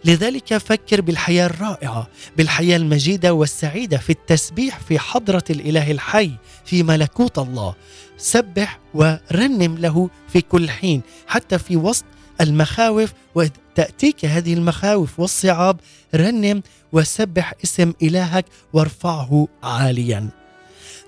لذلك 0.05 0.57
فكر 0.57 1.01
بالحياة 1.01 1.45
الرائعة 1.45 2.07
بالحياة 2.37 2.77
المجيدة 2.77 3.33
والسعيدة 3.33 3.97
في 3.97 4.09
التسبيح 4.09 4.79
في 4.79 4.99
حضرة 4.99 5.43
الإله 5.49 5.91
الحي 5.91 6.31
في 6.65 6.83
ملكوت 6.83 7.39
الله. 7.39 7.75
سبح 8.17 8.79
ورنم 8.93 9.77
له 9.77 10.09
في 10.27 10.41
كل 10.41 10.69
حين 10.69 11.01
حتى 11.27 11.57
في 11.57 11.77
وسط 11.77 12.05
المخاوف 12.41 13.13
وتأتيك 13.35 14.25
هذه 14.25 14.53
المخاوف 14.53 15.19
والصعاب. 15.19 15.79
رنم 16.15 16.61
وسبح 16.91 17.53
اسم 17.63 17.93
إلهك 18.01 18.45
وارفعه 18.73 19.47
عاليا. 19.63 20.29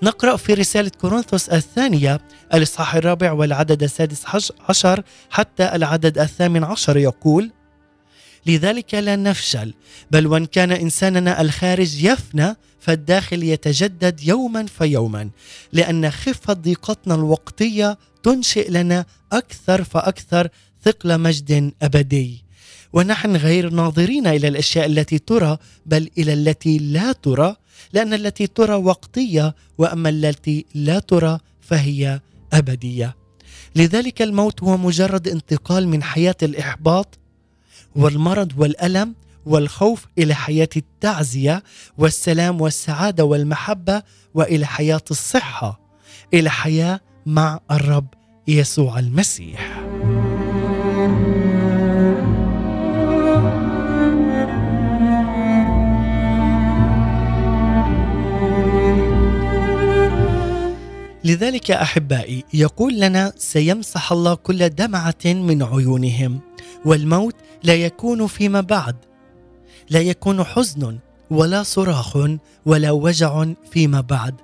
نقرأ 0.03 0.35
في 0.37 0.53
رسالة 0.53 0.91
كورنثوس 1.01 1.49
الثانية 1.49 2.19
الإصحاح 2.53 2.95
الرابع 2.95 3.31
والعدد 3.31 3.83
السادس 3.83 4.23
عشر 4.69 5.03
حتى 5.29 5.75
العدد 5.75 6.19
الثامن 6.19 6.63
عشر 6.63 6.97
يقول 6.97 7.51
لذلك 8.45 8.93
لا 8.93 9.15
نفشل 9.15 9.73
بل 10.11 10.27
وإن 10.27 10.45
كان 10.45 10.71
إنساننا 10.71 11.41
الخارج 11.41 12.03
يفنى 12.03 12.55
فالداخل 12.79 13.43
يتجدد 13.43 14.23
يوما 14.23 14.65
فيوما 14.65 15.29
لأن 15.73 16.11
خفة 16.11 16.53
ضيقتنا 16.53 17.15
الوقتية 17.15 17.97
تنشئ 18.23 18.71
لنا 18.71 19.05
أكثر 19.31 19.83
فأكثر 19.83 20.47
ثقل 20.83 21.17
مجد 21.17 21.73
أبدي. 21.81 22.43
ونحن 22.93 23.35
غير 23.35 23.69
ناظرين 23.69 24.27
إلى 24.27 24.47
الأشياء 24.47 24.85
التي 24.85 25.19
ترى 25.19 25.57
بل 25.85 26.09
إلى 26.17 26.33
التي 26.33 26.77
لا 26.77 27.11
ترى. 27.11 27.55
لأن 27.93 28.13
التي 28.13 28.47
ترى 28.47 28.73
وقتية 28.73 29.55
وأما 29.77 30.09
التي 30.09 30.65
لا 30.75 30.99
ترى 30.99 31.39
فهي 31.61 32.19
أبدية. 32.53 33.15
لذلك 33.75 34.21
الموت 34.21 34.63
هو 34.63 34.77
مجرد 34.77 35.27
انتقال 35.27 35.87
من 35.87 36.03
حياة 36.03 36.35
الإحباط 36.43 37.19
والمرض 37.95 38.51
والألم 38.57 39.15
والخوف 39.45 40.05
إلى 40.17 40.33
حياة 40.33 40.69
التعزية 40.77 41.63
والسلام 41.97 42.61
والسعادة 42.61 43.23
والمحبة 43.23 44.03
وإلى 44.33 44.65
حياة 44.65 45.01
الصحة 45.11 45.79
إلى 46.33 46.49
حياة 46.49 46.99
مع 47.25 47.59
الرب 47.71 48.07
يسوع 48.47 48.99
المسيح. 48.99 49.86
لذلك 61.27 61.71
أحبائي 61.71 62.43
يقول 62.53 62.99
لنا 62.99 63.33
سيمسح 63.37 64.11
الله 64.11 64.35
كل 64.35 64.69
دمعة 64.69 65.25
من 65.25 65.63
عيونهم 65.63 66.39
والموت 66.85 67.35
لا 67.63 67.75
يكون 67.75 68.27
فيما 68.27 68.61
بعد 68.61 68.95
لا 69.89 70.01
يكون 70.01 70.43
حزن 70.43 70.99
ولا 71.29 71.63
صراخ 71.63 72.17
ولا 72.65 72.91
وجع 72.91 73.45
فيما 73.71 74.01
بعد. 74.01 74.35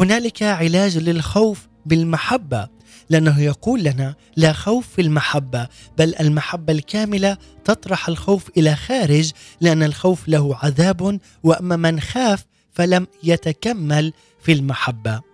هنالك 0.00 0.42
علاج 0.42 0.98
للخوف 0.98 1.68
بالمحبة 1.86 2.68
لأنه 3.10 3.40
يقول 3.40 3.82
لنا 3.82 4.14
لا 4.36 4.52
خوف 4.52 4.88
في 4.88 5.02
المحبة 5.02 5.68
بل 5.98 6.14
المحبة 6.20 6.72
الكاملة 6.72 7.36
تطرح 7.64 8.08
الخوف 8.08 8.50
إلى 8.56 8.76
خارج 8.76 9.30
لأن 9.60 9.82
الخوف 9.82 10.28
له 10.28 10.56
عذاب 10.56 11.20
وأما 11.42 11.76
من 11.76 12.00
خاف 12.00 12.44
فلم 12.72 13.06
يتكمل 13.22 14.12
في 14.42 14.52
المحبة. 14.52 15.25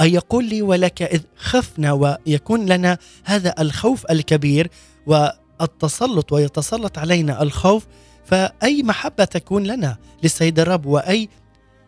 يقول 0.00 0.44
لي 0.44 0.62
ولك 0.62 1.02
إذ 1.02 1.20
خفنا 1.36 1.92
ويكون 1.92 2.66
لنا 2.66 2.98
هذا 3.24 3.54
الخوف 3.58 4.10
الكبير 4.10 4.70
والتسلط 5.06 6.32
ويتسلط 6.32 6.98
علينا 6.98 7.42
الخوف 7.42 7.86
فأي 8.24 8.82
محبة 8.82 9.24
تكون 9.24 9.64
لنا 9.64 9.96
للسيد 10.22 10.60
الرب 10.60 10.86
وأي 10.86 11.28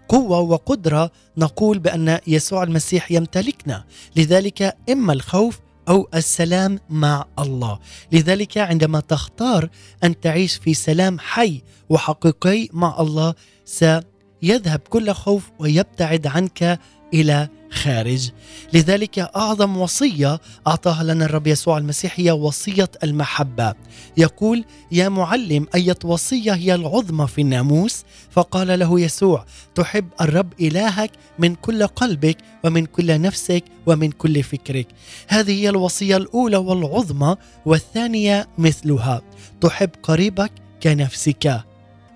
قوة 0.08 0.40
وقدرة 0.40 1.10
نقول 1.36 1.78
بأن 1.78 2.18
يسوع 2.26 2.62
المسيح 2.62 3.12
يمتلكنا. 3.12 3.84
لذلك 4.16 4.76
إما 4.90 5.12
الخوف 5.12 5.60
أو 5.88 6.08
السلام 6.14 6.78
مع 6.90 7.24
الله. 7.38 7.78
لذلك 8.12 8.58
عندما 8.58 9.00
تختار 9.00 9.68
أن 10.04 10.20
تعيش 10.20 10.56
في 10.56 10.74
سلام 10.74 11.18
حي 11.18 11.62
وحقيقي 11.88 12.68
مع 12.72 13.00
الله 13.00 13.34
سيذهب 13.64 14.80
كل 14.90 15.12
خوف 15.12 15.50
ويبتعد 15.58 16.26
عنك 16.26 16.80
إلى 17.14 17.48
خارج. 17.70 18.30
لذلك 18.72 19.18
أعظم 19.18 19.76
وصية 19.76 20.40
أعطاها 20.66 21.04
لنا 21.04 21.24
الرب 21.24 21.46
يسوع 21.46 21.78
المسيح 21.78 22.20
هي 22.20 22.30
وصية 22.30 22.90
المحبة. 23.02 23.74
يقول 24.16 24.64
يا 24.92 25.08
معلم 25.08 25.66
أية 25.74 25.98
وصية 26.04 26.52
هي 26.52 26.74
العظمى 26.74 27.26
في 27.26 27.40
الناموس؟ 27.40 28.04
فقال 28.30 28.78
له 28.78 29.00
يسوع 29.00 29.44
تحب 29.74 30.08
الرب 30.20 30.52
إلهك 30.60 31.10
من 31.38 31.54
كل 31.54 31.86
قلبك 31.86 32.36
ومن 32.64 32.86
كل 32.86 33.20
نفسك 33.20 33.64
ومن 33.86 34.10
كل 34.10 34.42
فكرك. 34.42 34.86
هذه 35.28 35.62
هي 35.62 35.68
الوصية 35.68 36.16
الأولى 36.16 36.56
والعظمى 36.56 37.36
والثانية 37.66 38.48
مثلها 38.58 39.22
تحب 39.60 39.90
قريبك 40.02 40.52
كنفسك. 40.82 41.60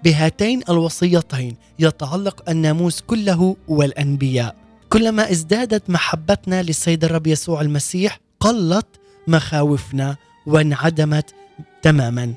بهاتين 0.04 0.60
الوصيتين 0.68 1.56
يتعلق 1.78 2.50
الناموس 2.50 3.00
كله 3.00 3.56
والأنبياء. 3.68 4.59
كلما 4.90 5.30
ازدادت 5.30 5.90
محبتنا 5.90 6.62
للسيد 6.62 7.04
الرب 7.04 7.26
يسوع 7.26 7.60
المسيح 7.60 8.20
قلت 8.40 8.86
مخاوفنا 9.26 10.16
وانعدمت 10.46 11.34
تماما. 11.82 12.34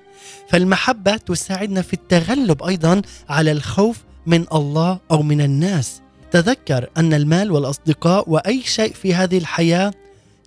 فالمحبة 0.49 1.17
تساعدنا 1.17 1.81
في 1.81 1.93
التغلب 1.93 2.63
أيضا 2.63 3.01
على 3.29 3.51
الخوف 3.51 3.97
من 4.25 4.45
الله 4.53 4.99
أو 5.11 5.21
من 5.21 5.41
الناس. 5.41 6.01
تذكر 6.31 6.89
أن 6.97 7.13
المال 7.13 7.51
والأصدقاء 7.51 8.29
وأي 8.29 8.61
شيء 8.61 8.93
في 8.93 9.13
هذه 9.13 9.37
الحياة 9.37 9.93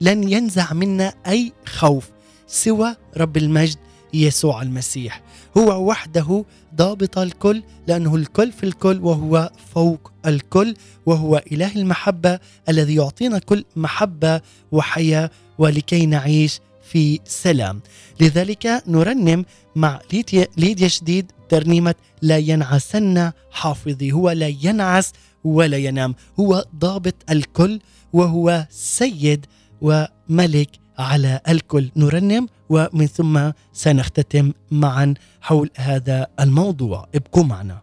لن 0.01 0.33
ينزع 0.33 0.73
منا 0.73 1.15
أي 1.27 1.53
خوف 1.67 2.11
سوى 2.47 2.97
رب 3.17 3.37
المجد 3.37 3.79
يسوع 4.15 4.63
المسيح. 4.63 5.23
هو 5.59 5.89
وحده 5.89 6.45
ضابط 6.75 7.19
الكل 7.19 7.63
لأنه 7.87 8.17
الكل 8.17 8.53
في 8.53 8.65
الكل 8.65 9.01
وهو 9.03 9.51
فوق 9.75 10.13
الكل 10.27 10.75
وهو 11.07 11.43
إله 11.53 11.77
المحبة 11.77 12.39
الذي 12.69 12.95
يعطينا 12.95 13.39
كل 13.39 13.65
محبة 13.77 14.41
وحياة 14.73 15.31
ولكي 15.59 16.07
نعيش 16.07 16.61
في 16.91 17.21
سلام. 17.25 17.81
لذلك 18.21 18.83
نرنم 18.87 19.45
مع 19.77 20.01
ليديا, 20.13 20.47
ليديا 20.57 20.89
شديد 20.89 21.33
ترنيمة 21.49 21.95
لا 22.23 22.39
ينعسن 22.39 23.33
حافظي. 23.51 24.13
هو 24.13 24.31
لا 24.31 24.49
ينعس 24.49 25.13
ولا 25.45 25.77
ينام. 25.77 26.15
هو 26.41 26.65
ضابط 26.79 27.15
الكل 27.31 27.81
وهو 28.13 28.67
سيد 28.71 29.47
وملك 29.81 30.71
على 30.99 31.41
الكل. 31.49 31.91
نرنم 31.97 32.49
ومن 32.69 33.07
ثم 33.07 33.51
سنختتم 33.73 34.53
معا 34.71 35.15
حول 35.41 35.71
هذا 35.77 36.27
الموضوع. 36.41 37.09
ابقوا 37.15 37.45
معنا. 37.45 37.79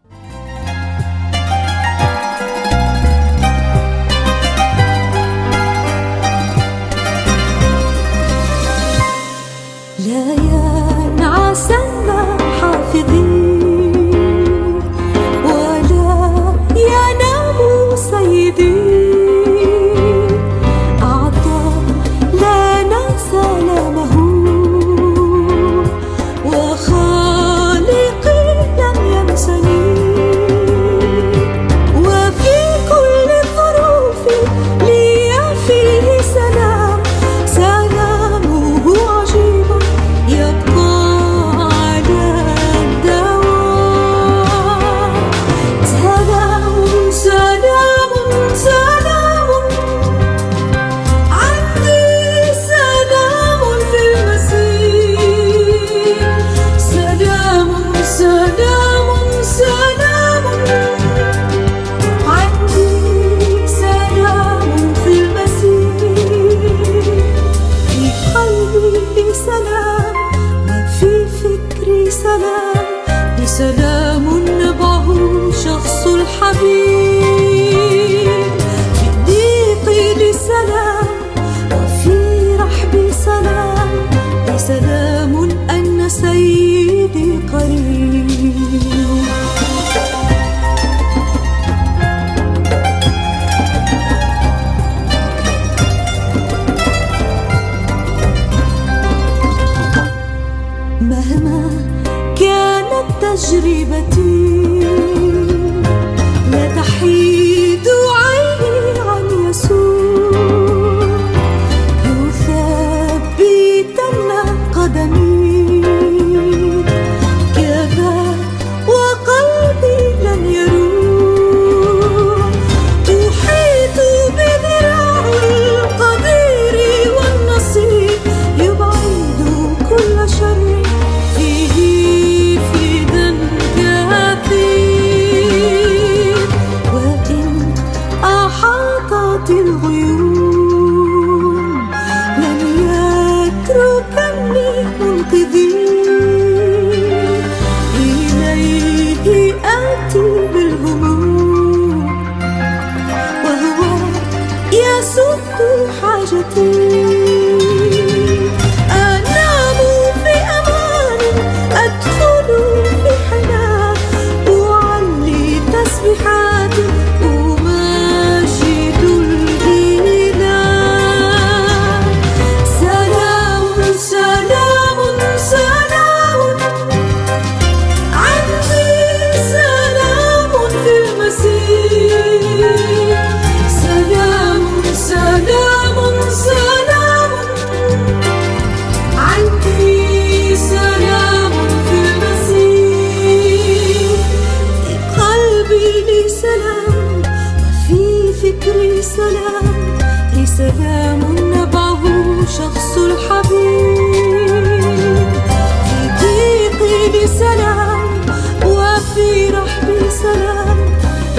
لا 10.07 10.42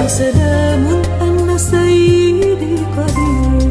سلام 0.07 1.03
أن 1.21 1.59
سيدي 1.59 2.77
قدير. 2.97 3.65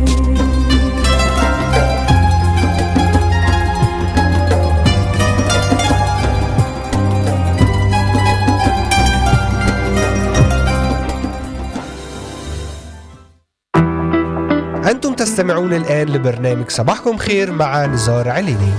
أنتم 14.92 15.14
تستمعون 15.14 15.74
الآن 15.74 16.08
لبرنامج 16.08 16.70
صباحكم 16.70 17.18
خير 17.18 17.52
مع 17.52 17.86
نزار 17.86 18.30
عليني. 18.30 18.74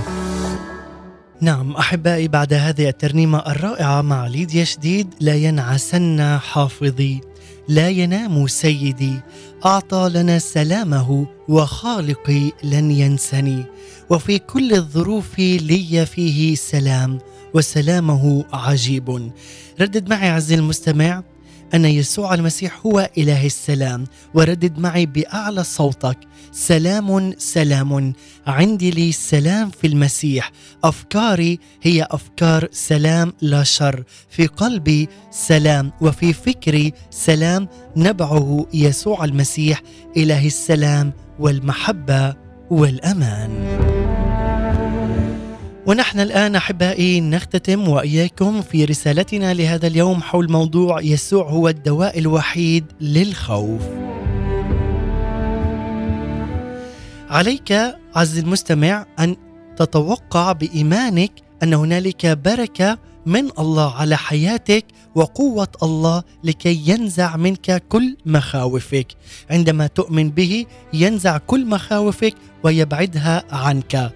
نعم 1.41 1.71
أحبائي 1.71 2.27
بعد 2.27 2.53
هذه 2.53 2.89
الترنيمة 2.89 3.39
الرائعة 3.39 4.01
مع 4.01 4.27
ليديا 4.27 4.63
شديد 4.63 5.13
لا 5.19 5.35
ينعسن 5.35 6.37
حافظي. 6.37 7.21
لا 7.67 7.89
ينام 7.89 8.47
سيدي 8.47 9.19
أعطى 9.65 10.09
لنا 10.13 10.39
سلامه 10.39 11.27
وخالقي 11.47 12.51
لن 12.63 12.91
ينسني. 12.91 13.63
وفي 14.09 14.39
كل 14.39 14.73
الظروف 14.73 15.39
لي 15.39 16.05
فيه 16.05 16.55
سلام 16.55 17.19
وسلامه 17.53 18.45
عجيب. 18.53 19.31
ردد 19.81 20.09
معي 20.09 20.29
عزيزي 20.29 20.55
المستمع 20.55 21.23
أن 21.73 21.85
يسوع 21.85 22.33
المسيح 22.33 22.79
هو 22.85 23.09
إله 23.17 23.45
السلام. 23.45 24.05
وردد 24.33 24.79
معي 24.79 25.05
بأعلى 25.05 25.63
صوتك. 25.63 26.17
سلام 26.51 27.33
سلام. 27.37 28.13
عندي 28.47 28.91
لي 28.91 29.11
سلام 29.11 29.69
في 29.69 29.87
المسيح. 29.87 30.51
أفكاري 30.83 31.59
هي 31.81 32.07
أفكار 32.11 32.67
سلام 32.71 33.33
لا 33.41 33.63
شر. 33.63 34.03
في 34.29 34.47
قلبي 34.47 35.09
سلام 35.31 35.91
وفي 36.01 36.33
فكري 36.33 36.93
سلام. 37.09 37.67
نبعه 37.95 38.65
يسوع 38.73 39.25
المسيح 39.25 39.81
إله 40.17 40.47
السلام 40.47 41.13
والمحبة 41.39 42.35
والأمان. 42.71 43.51
ونحن 45.87 46.19
الآن 46.19 46.55
أحبائي 46.55 47.21
نختتم 47.21 47.87
وإياكم 47.87 48.61
في 48.61 48.85
رسالتنا 48.85 49.53
لهذا 49.53 49.87
اليوم 49.87 50.21
حول 50.21 50.51
موضوع 50.51 51.01
يسوع 51.01 51.49
هو 51.49 51.69
الدواء 51.69 52.19
الوحيد 52.19 52.85
للخوف. 53.01 53.81
عليك 57.29 57.73
عز 58.15 58.37
المستمع 58.37 59.05
أن 59.19 59.35
تتوقع 59.77 60.51
بإيمانك 60.51 61.31
أن 61.63 61.73
هنالك 61.73 62.25
بركة 62.25 62.97
من 63.25 63.49
الله 63.59 63.95
على 63.95 64.17
حياتك 64.17 64.85
وقوة 65.15 65.67
الله 65.83 66.23
لكي 66.43 66.83
ينزع 66.85 67.35
منك 67.37 67.83
كل 67.89 68.17
مخاوفك. 68.25 69.07
عندما 69.49 69.87
تؤمن 69.87 70.29
به 70.29 70.65
ينزع 70.93 71.37
كل 71.37 71.65
مخاوفك 71.65 72.33
ويبعدها 72.63 73.43
عنك. 73.51 74.11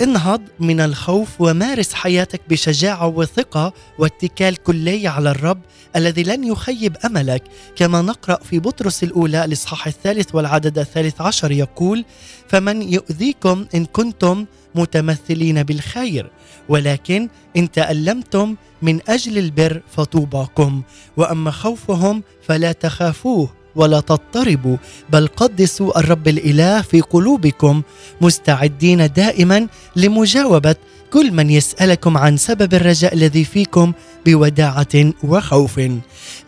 انهض 0.00 0.42
من 0.60 0.80
الخوف 0.80 1.28
ومارس 1.40 1.94
حياتك 1.94 2.40
بشجاعة 2.48 3.06
وثقة 3.06 3.72
واتكال 3.98 4.56
كلي 4.56 5.08
على 5.08 5.30
الرب 5.30 5.60
الذي 5.96 6.22
لن 6.22 6.44
يخيب 6.44 6.96
أملك. 7.04 7.42
كما 7.76 8.02
نقرأ 8.02 8.38
في 8.44 8.58
بطرس 8.58 9.02
الأولى 9.02 9.44
الإصحاح 9.44 9.86
الثالث 9.86 10.34
والعدد 10.34 10.78
الثالث 10.78 11.20
عشر 11.20 11.52
يقول 11.52 12.04
فمن 12.48 12.82
يؤذيكم 12.82 13.66
إن 13.74 13.84
كنتم 13.84 14.46
متمثلين 14.74 15.62
بالخير 15.62 16.30
ولكن 16.68 17.28
إن 17.56 17.70
تألمتم 17.70 18.56
من 18.82 19.00
أجل 19.08 19.38
البر 19.38 19.82
فطوباكم 19.96 20.82
وأما 21.16 21.50
خوفهم 21.50 22.22
فلا 22.42 22.72
تخافوه 22.72 23.59
ولا 23.76 24.00
تضطربوا 24.00 24.76
بل 25.10 25.26
قدسوا 25.26 25.98
الرب 26.00 26.28
الإله 26.28 26.82
في 26.82 27.00
قلوبكم 27.00 27.82
مستعدين 28.20 29.12
دائما 29.12 29.66
لمجاوبة 29.96 30.76
كل 31.12 31.32
من 31.32 31.50
يسألكم 31.50 32.18
عن 32.18 32.36
سبب 32.36 32.74
الرجاء 32.74 33.14
الذي 33.14 33.44
فيكم 33.44 33.92
بوداعة 34.26 35.12
وخوف. 35.24 35.80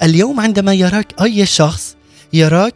اليوم 0.02 0.40
عندما 0.40 0.74
يراك 0.74 1.22
أي 1.22 1.46
شخص 1.46 1.96
يراك 2.32 2.74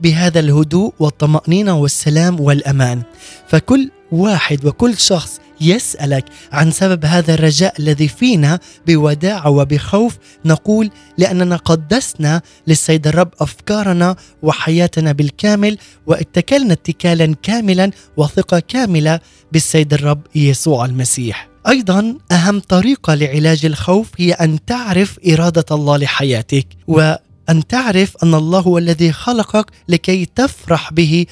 بهذا 0.00 0.40
الهدوء 0.40 0.92
والطمأنينة 0.98 1.78
والسلام 1.78 2.40
والأمان. 2.40 3.02
فكل 3.48 3.90
واحد 4.12 4.64
وكل 4.64 4.98
شخص 4.98 5.40
يسألك 5.60 6.24
عن 6.52 6.70
سبب 6.70 7.04
هذا 7.04 7.34
الرجاء 7.34 7.74
الذي 7.78 8.08
فينا 8.08 8.58
بوداعه 8.86 9.50
وبخوف 9.50 10.18
نقول 10.44 10.90
لأننا 11.18 11.56
قدسنا 11.56 12.42
للسيد 12.66 13.06
الرب 13.06 13.30
أفكارنا 13.40 14.16
وحياتنا 14.42 15.12
بالكامل 15.12 15.78
واتكلنا 16.06 16.72
اتكالا 16.72 17.34
كاملا 17.42 17.90
وثقة 18.16 18.58
كاملة 18.68 19.20
بالسيد 19.52 19.94
الرب 19.94 20.20
يسوع 20.34 20.84
المسيح. 20.84 21.48
أيضا 21.68 22.18
أهم 22.32 22.60
طريقة 22.60 23.14
لعلاج 23.14 23.66
الخوف 23.66 24.08
هي 24.18 24.32
أن 24.32 24.64
تعرف 24.64 25.18
إرادة 25.32 25.64
الله 25.70 25.96
لحياتك 25.96 26.66
و 26.88 27.14
أن 27.50 27.66
تعرف 27.66 28.16
أن 28.22 28.34
الله 28.34 28.60
هو 28.60 28.78
الذي 28.78 29.12
خلقك 29.12 29.66
لكي 29.88 30.24
تفرح 30.34 30.92
به 30.92 31.26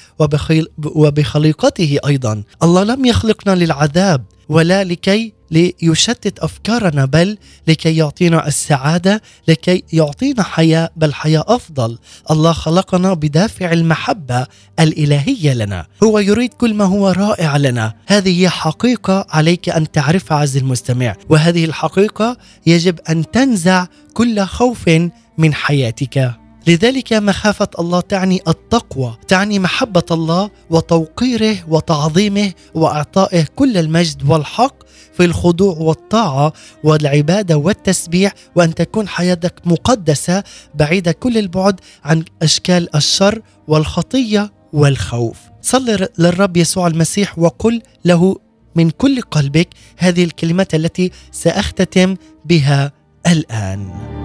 وبخليقته 0.80 1.98
أيضا. 2.06 2.42
الله 2.62 2.84
لم 2.84 3.04
يخلقنا 3.04 3.54
للعذاب 3.54 4.24
ولا 4.48 4.84
لكي 4.84 5.32
ليشتت 5.50 6.38
أفكارنا 6.38 7.04
بل 7.04 7.38
لكي 7.68 7.96
يعطينا 7.96 8.48
السعادة 8.48 9.22
لكي 9.48 9.84
يعطينا 9.92 10.42
حياة 10.42 10.90
بل 10.96 11.14
حياة 11.14 11.44
أفضل. 11.46 11.98
الله 12.30 12.52
خلقنا 12.52 13.14
بدافع 13.14 13.72
المحبة 13.72 14.46
الإلهية 14.80 15.54
لنا. 15.54 15.86
هو 16.04 16.18
يريد 16.18 16.54
كل 16.54 16.74
ما 16.74 16.84
هو 16.84 17.08
رائع 17.08 17.56
لنا. 17.56 17.94
هذه 18.06 18.40
هي 18.40 18.48
حقيقة 18.48 19.26
عليك 19.30 19.68
أن 19.68 19.90
تعرفها 19.90 20.36
عز 20.38 20.56
المستمع. 20.56 21.16
وهذه 21.28 21.64
الحقيقة 21.64 22.36
يجب 22.66 23.00
أن 23.08 23.30
تنزع 23.30 23.86
كل 24.14 24.44
خوف 24.44 24.90
من 25.38 25.54
حياتك 25.54 26.34
لذلك 26.66 27.12
مخافة 27.12 27.68
الله 27.78 28.00
تعني 28.00 28.40
التقوى، 28.48 29.16
تعني 29.28 29.58
محبة 29.58 30.02
الله 30.10 30.50
وتوقيره 30.70 31.56
وتعظيمه 31.68 32.52
وإعطائه 32.74 33.46
كل 33.56 33.76
المجد 33.76 34.30
والحق 34.30 34.74
في 35.12 35.24
الخضوع 35.24 35.76
والطاعة 35.76 36.52
والعبادة 36.84 37.56
والتسبيح 37.56 38.32
وأن 38.54 38.74
تكون 38.74 39.08
حياتك 39.08 39.54
مقدسة 39.64 40.44
بعيدة 40.74 41.12
كل 41.12 41.38
البعد 41.38 41.80
عن 42.04 42.24
أشكال 42.42 42.96
الشر 42.96 43.42
والخطية 43.68 44.52
والخوف. 44.72 45.38
صل 45.62 46.08
للرب 46.18 46.56
يسوع 46.56 46.86
المسيح 46.86 47.38
وقل 47.38 47.82
له 48.04 48.36
من 48.74 48.90
كل 48.90 49.20
قلبك 49.20 49.68
هذه 49.96 50.24
الكلمات 50.24 50.74
التي 50.74 51.10
سأختتم 51.32 52.16
بها 52.44 52.92
الآن. 53.26 54.17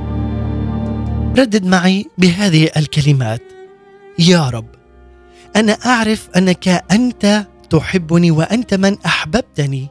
ردد 1.37 1.65
معي 1.65 2.05
بهذه 2.17 2.69
الكلمات. 2.77 3.41
يا 4.19 4.49
رب 4.49 4.67
أنا 5.55 5.73
أعرف 5.73 6.29
أنك 6.37 6.67
أنت 6.67 7.47
تحبني 7.69 8.31
وأنت 8.31 8.73
من 8.73 8.97
أحببتني. 9.05 9.87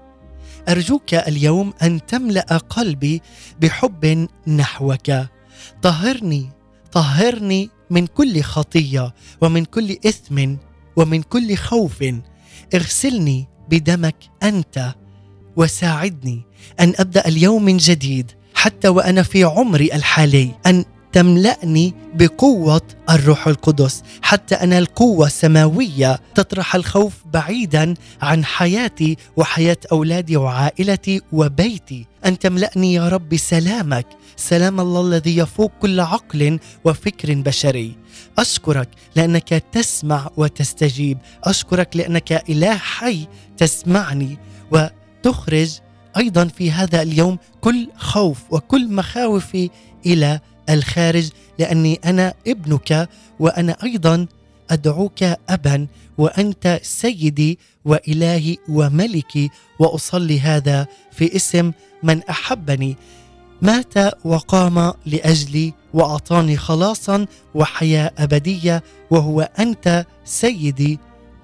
أرجوك 0.69 1.15
اليوم 1.15 1.73
أن 1.83 2.07
تملأ 2.07 2.57
قلبي 2.59 3.23
بحب 3.61 4.29
نحوك. 4.47 5.13
طهرني 5.83 6.51
طهرني 6.93 7.71
من 7.91 8.07
كل 8.07 8.43
خطية 8.43 9.15
ومن 9.41 9.65
كل 9.65 9.97
إثم 10.07 10.55
ومن 10.97 11.23
كل 11.23 11.57
خوف. 11.57 12.05
اغسلني 12.75 13.49
بدمك 13.71 14.17
أنت 14.43 14.95
وساعدني 15.57 16.43
أن 16.81 16.93
أبدأ 16.99 17.29
اليوم 17.29 17.65
من 17.65 17.77
جديد 17.77 18.31
حتى 18.55 18.89
وأنا 18.89 19.23
في 19.23 19.45
عمري 19.45 19.95
الحالي. 19.95 20.51
أن 20.67 20.85
تملأني 21.13 21.95
بقوة 22.15 22.83
الروح 23.11 23.49
القدس. 23.49 24.03
حتى 24.23 24.55
أنال 24.55 24.87
قوة 24.87 25.29
سماوية 25.29 26.21
تطرح 26.35 26.75
الخوف 26.75 27.13
بعيدا 27.33 27.95
عن 28.23 28.45
حياتي 28.45 29.17
وحياة 29.37 29.77
أولادي 29.93 30.37
وعائلتي 30.37 31.21
وبيتي. 31.33 32.07
أن 32.27 32.39
تملأني 32.39 32.95
يا 32.95 33.09
رب 33.09 33.29
بسلامك 33.29 34.07
سلام 34.37 34.81
الله 34.81 35.01
الذي 35.01 35.37
يفوق 35.37 35.73
كل 35.83 36.01
عقل 36.01 36.59
وفكر 36.85 37.35
بشري. 37.35 37.97
أشكرك 38.39 38.89
لأنك 39.17 39.49
تسمع 39.73 40.31
وتستجيب. 40.37 41.19
أشكرك 41.45 41.97
لأنك 41.97 42.33
إله 42.51 42.77
حي 42.77 43.27
تسمعني 43.57 44.39
وتخرج 44.71 45.79
أيضا 46.17 46.45
في 46.45 46.71
هذا 46.73 47.03
اليوم 47.03 47.39
كل 47.61 47.89
خوف 47.97 48.39
وكل 48.51 48.93
مخاوفي 48.93 49.71
إلى 50.07 50.41
الخارج 50.71 51.31
لأني 51.59 52.01
أنا 52.05 52.35
ابنك 52.47 53.09
وأنا 53.41 53.77
أيضا 53.85 54.27
أدعوك 54.71 55.23
ابا 55.49 55.87
وأنت 56.19 56.81
سيدي 56.83 57.59
وإلهي 57.85 58.57
وملكي 58.69 59.51
وأصلي 59.79 60.41
هذا 60.41 60.87
في 61.13 61.37
اسم 61.37 61.73
من 62.03 62.23
أحبني. 62.23 62.97
مات 63.63 63.95
وقام 64.25 64.93
لأجلي 65.07 65.75
وأعطاني 65.95 66.57
خلاصا 66.57 67.27
وحياة 67.55 68.13
أبدية 68.19 68.83
وهو 69.11 69.41
أنت 69.59 70.07
سيدي 70.25 70.99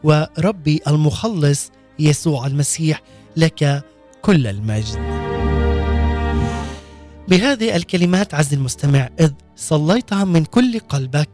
وربي 0.04 0.80
المخلص 0.88 1.70
يسوع 1.98 2.46
المسيح 2.46 3.02
لك 3.36 3.82
كل 4.22 4.46
المجد. 4.46 5.17
بهذه 7.28 7.76
الكلمات 7.76 8.34
عز 8.34 8.54
المستمع 8.54 9.08
إذ 9.20 9.30
صليتها 9.56 10.24
من 10.24 10.44
كل 10.44 10.78
قلبك 10.78 11.28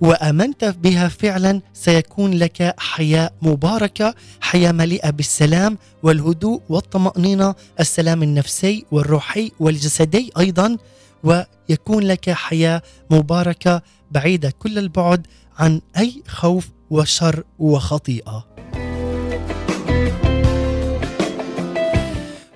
وآمنت 0.00 0.64
بها 0.64 1.08
فعلا 1.08 1.62
سيكون 1.72 2.34
لك 2.34 2.74
حياة 2.78 3.30
مباركة 3.42 4.14
حياة 4.40 4.72
مليئة 4.72 5.10
بالسلام 5.10 5.78
والهدوء 6.02 6.62
والطمأنينة 6.68 7.54
السلام 7.80 8.22
النفسي 8.22 8.84
والروحي 8.90 9.52
والجسدي 9.60 10.30
أيضا 10.38 10.76
ويكون 11.24 12.02
لك 12.02 12.30
حياة 12.30 12.82
مباركة 13.10 13.82
بعيدة 14.10 14.50
كل 14.58 14.78
البعد 14.78 15.26
عن 15.58 15.80
أي 15.98 16.22
خوف 16.28 16.68
وشر 16.90 17.44
وخطيئة. 17.58 18.46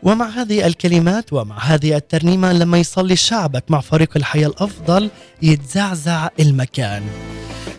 ومع 0.02 0.28
هذه 0.28 0.66
الكلمات 0.66 1.32
ومع 1.32 1.58
هذه 1.58 1.96
الترنيمة 1.96 2.52
لما 2.52 2.78
يصلي 2.78 3.16
شعبك 3.16 3.64
مع 3.68 3.80
فريق 3.80 4.10
الحياة 4.16 4.46
الأفضل 4.46 5.10
يتزعزع 5.42 6.28
المكان. 6.40 7.02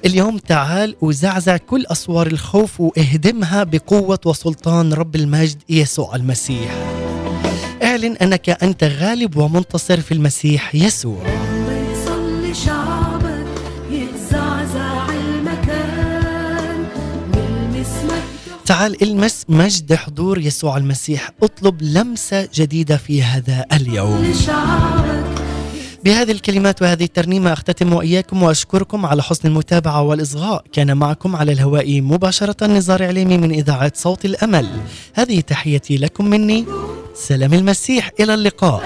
اليوم 0.05 0.37
تعال 0.37 0.95
وزعزع 1.01 1.57
كل 1.57 1.85
أسوار 1.85 2.27
الخوف 2.27 2.81
واهدمها 2.81 3.63
بقوة 3.63 4.19
وسلطان 4.25 4.93
رب 4.93 5.15
المجد 5.15 5.61
يسوع 5.69 6.15
المسيح. 6.15 6.71
اعلن 7.83 8.15
أنك 8.15 8.49
أنت 8.49 8.83
غالب 8.83 9.37
ومنتصر 9.37 10.01
في 10.01 10.13
المسيح 10.13 10.75
يسوع. 10.75 11.42
تعال 18.65 19.03
المس 19.03 19.45
مجد 19.49 19.93
حضور 19.93 20.39
يسوع 20.39 20.77
المسيح. 20.77 21.31
اطلب 21.43 21.81
لمسة 21.81 22.49
جديدة 22.53 22.97
في 22.97 23.23
هذا 23.23 23.65
اليوم. 23.73 24.33
بهذه 26.05 26.31
الكلمات 26.31 26.81
وهذه 26.81 27.03
الترنيمة 27.03 27.53
أختتم 27.53 27.93
وإياكم 27.93 28.43
وأشكركم 28.43 29.05
على 29.05 29.23
حسن 29.23 29.47
المتابعة 29.47 30.01
والإصغاء. 30.01 30.63
كان 30.73 30.97
معكم 30.97 31.35
على 31.35 31.51
الهواء 31.51 32.01
مباشرة 32.01 32.67
نزار 32.67 33.03
عليمي 33.03 33.37
من 33.37 33.51
إذاعة 33.51 33.91
صوت 33.95 34.25
الأمل. 34.25 34.69
هذه 35.13 35.39
تحيتي 35.39 35.97
لكم 35.97 36.25
مني. 36.25 36.65
سلام 37.15 37.53
المسيح. 37.53 38.11
إلى 38.19 38.33
اللقاء. 38.33 38.83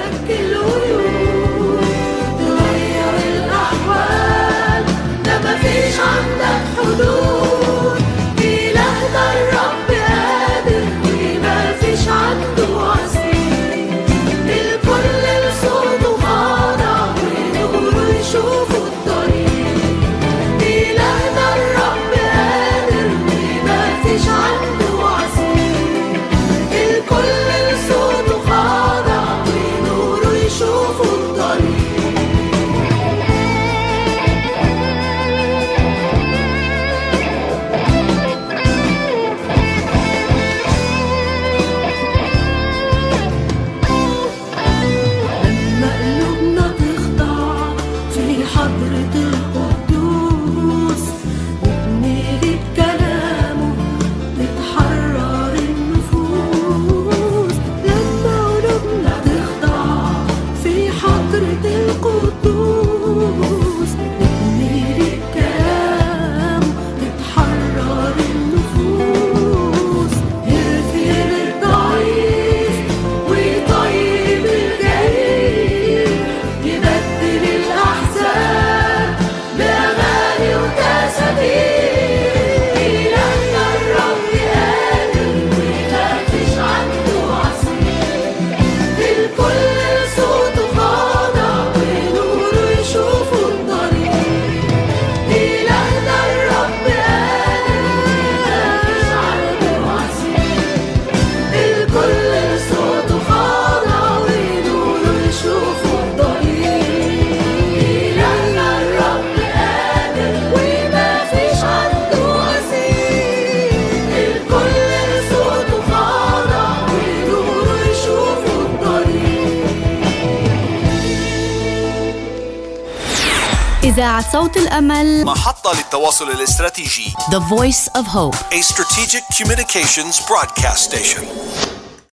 إذاعة 124.16 124.32
صوت 124.32 124.56
الأمل 124.56 125.24
محطة 125.24 125.72
للتواصل 125.72 126.30
الاستراتيجي 126.30 127.14
The 127.30 127.40
Voice 127.40 128.00
of 128.00 128.06
Hope 128.06 128.36
A 128.52 128.62
strategic 128.62 129.22
communications 129.38 130.20
broadcast 130.28 130.90
station 130.90 131.35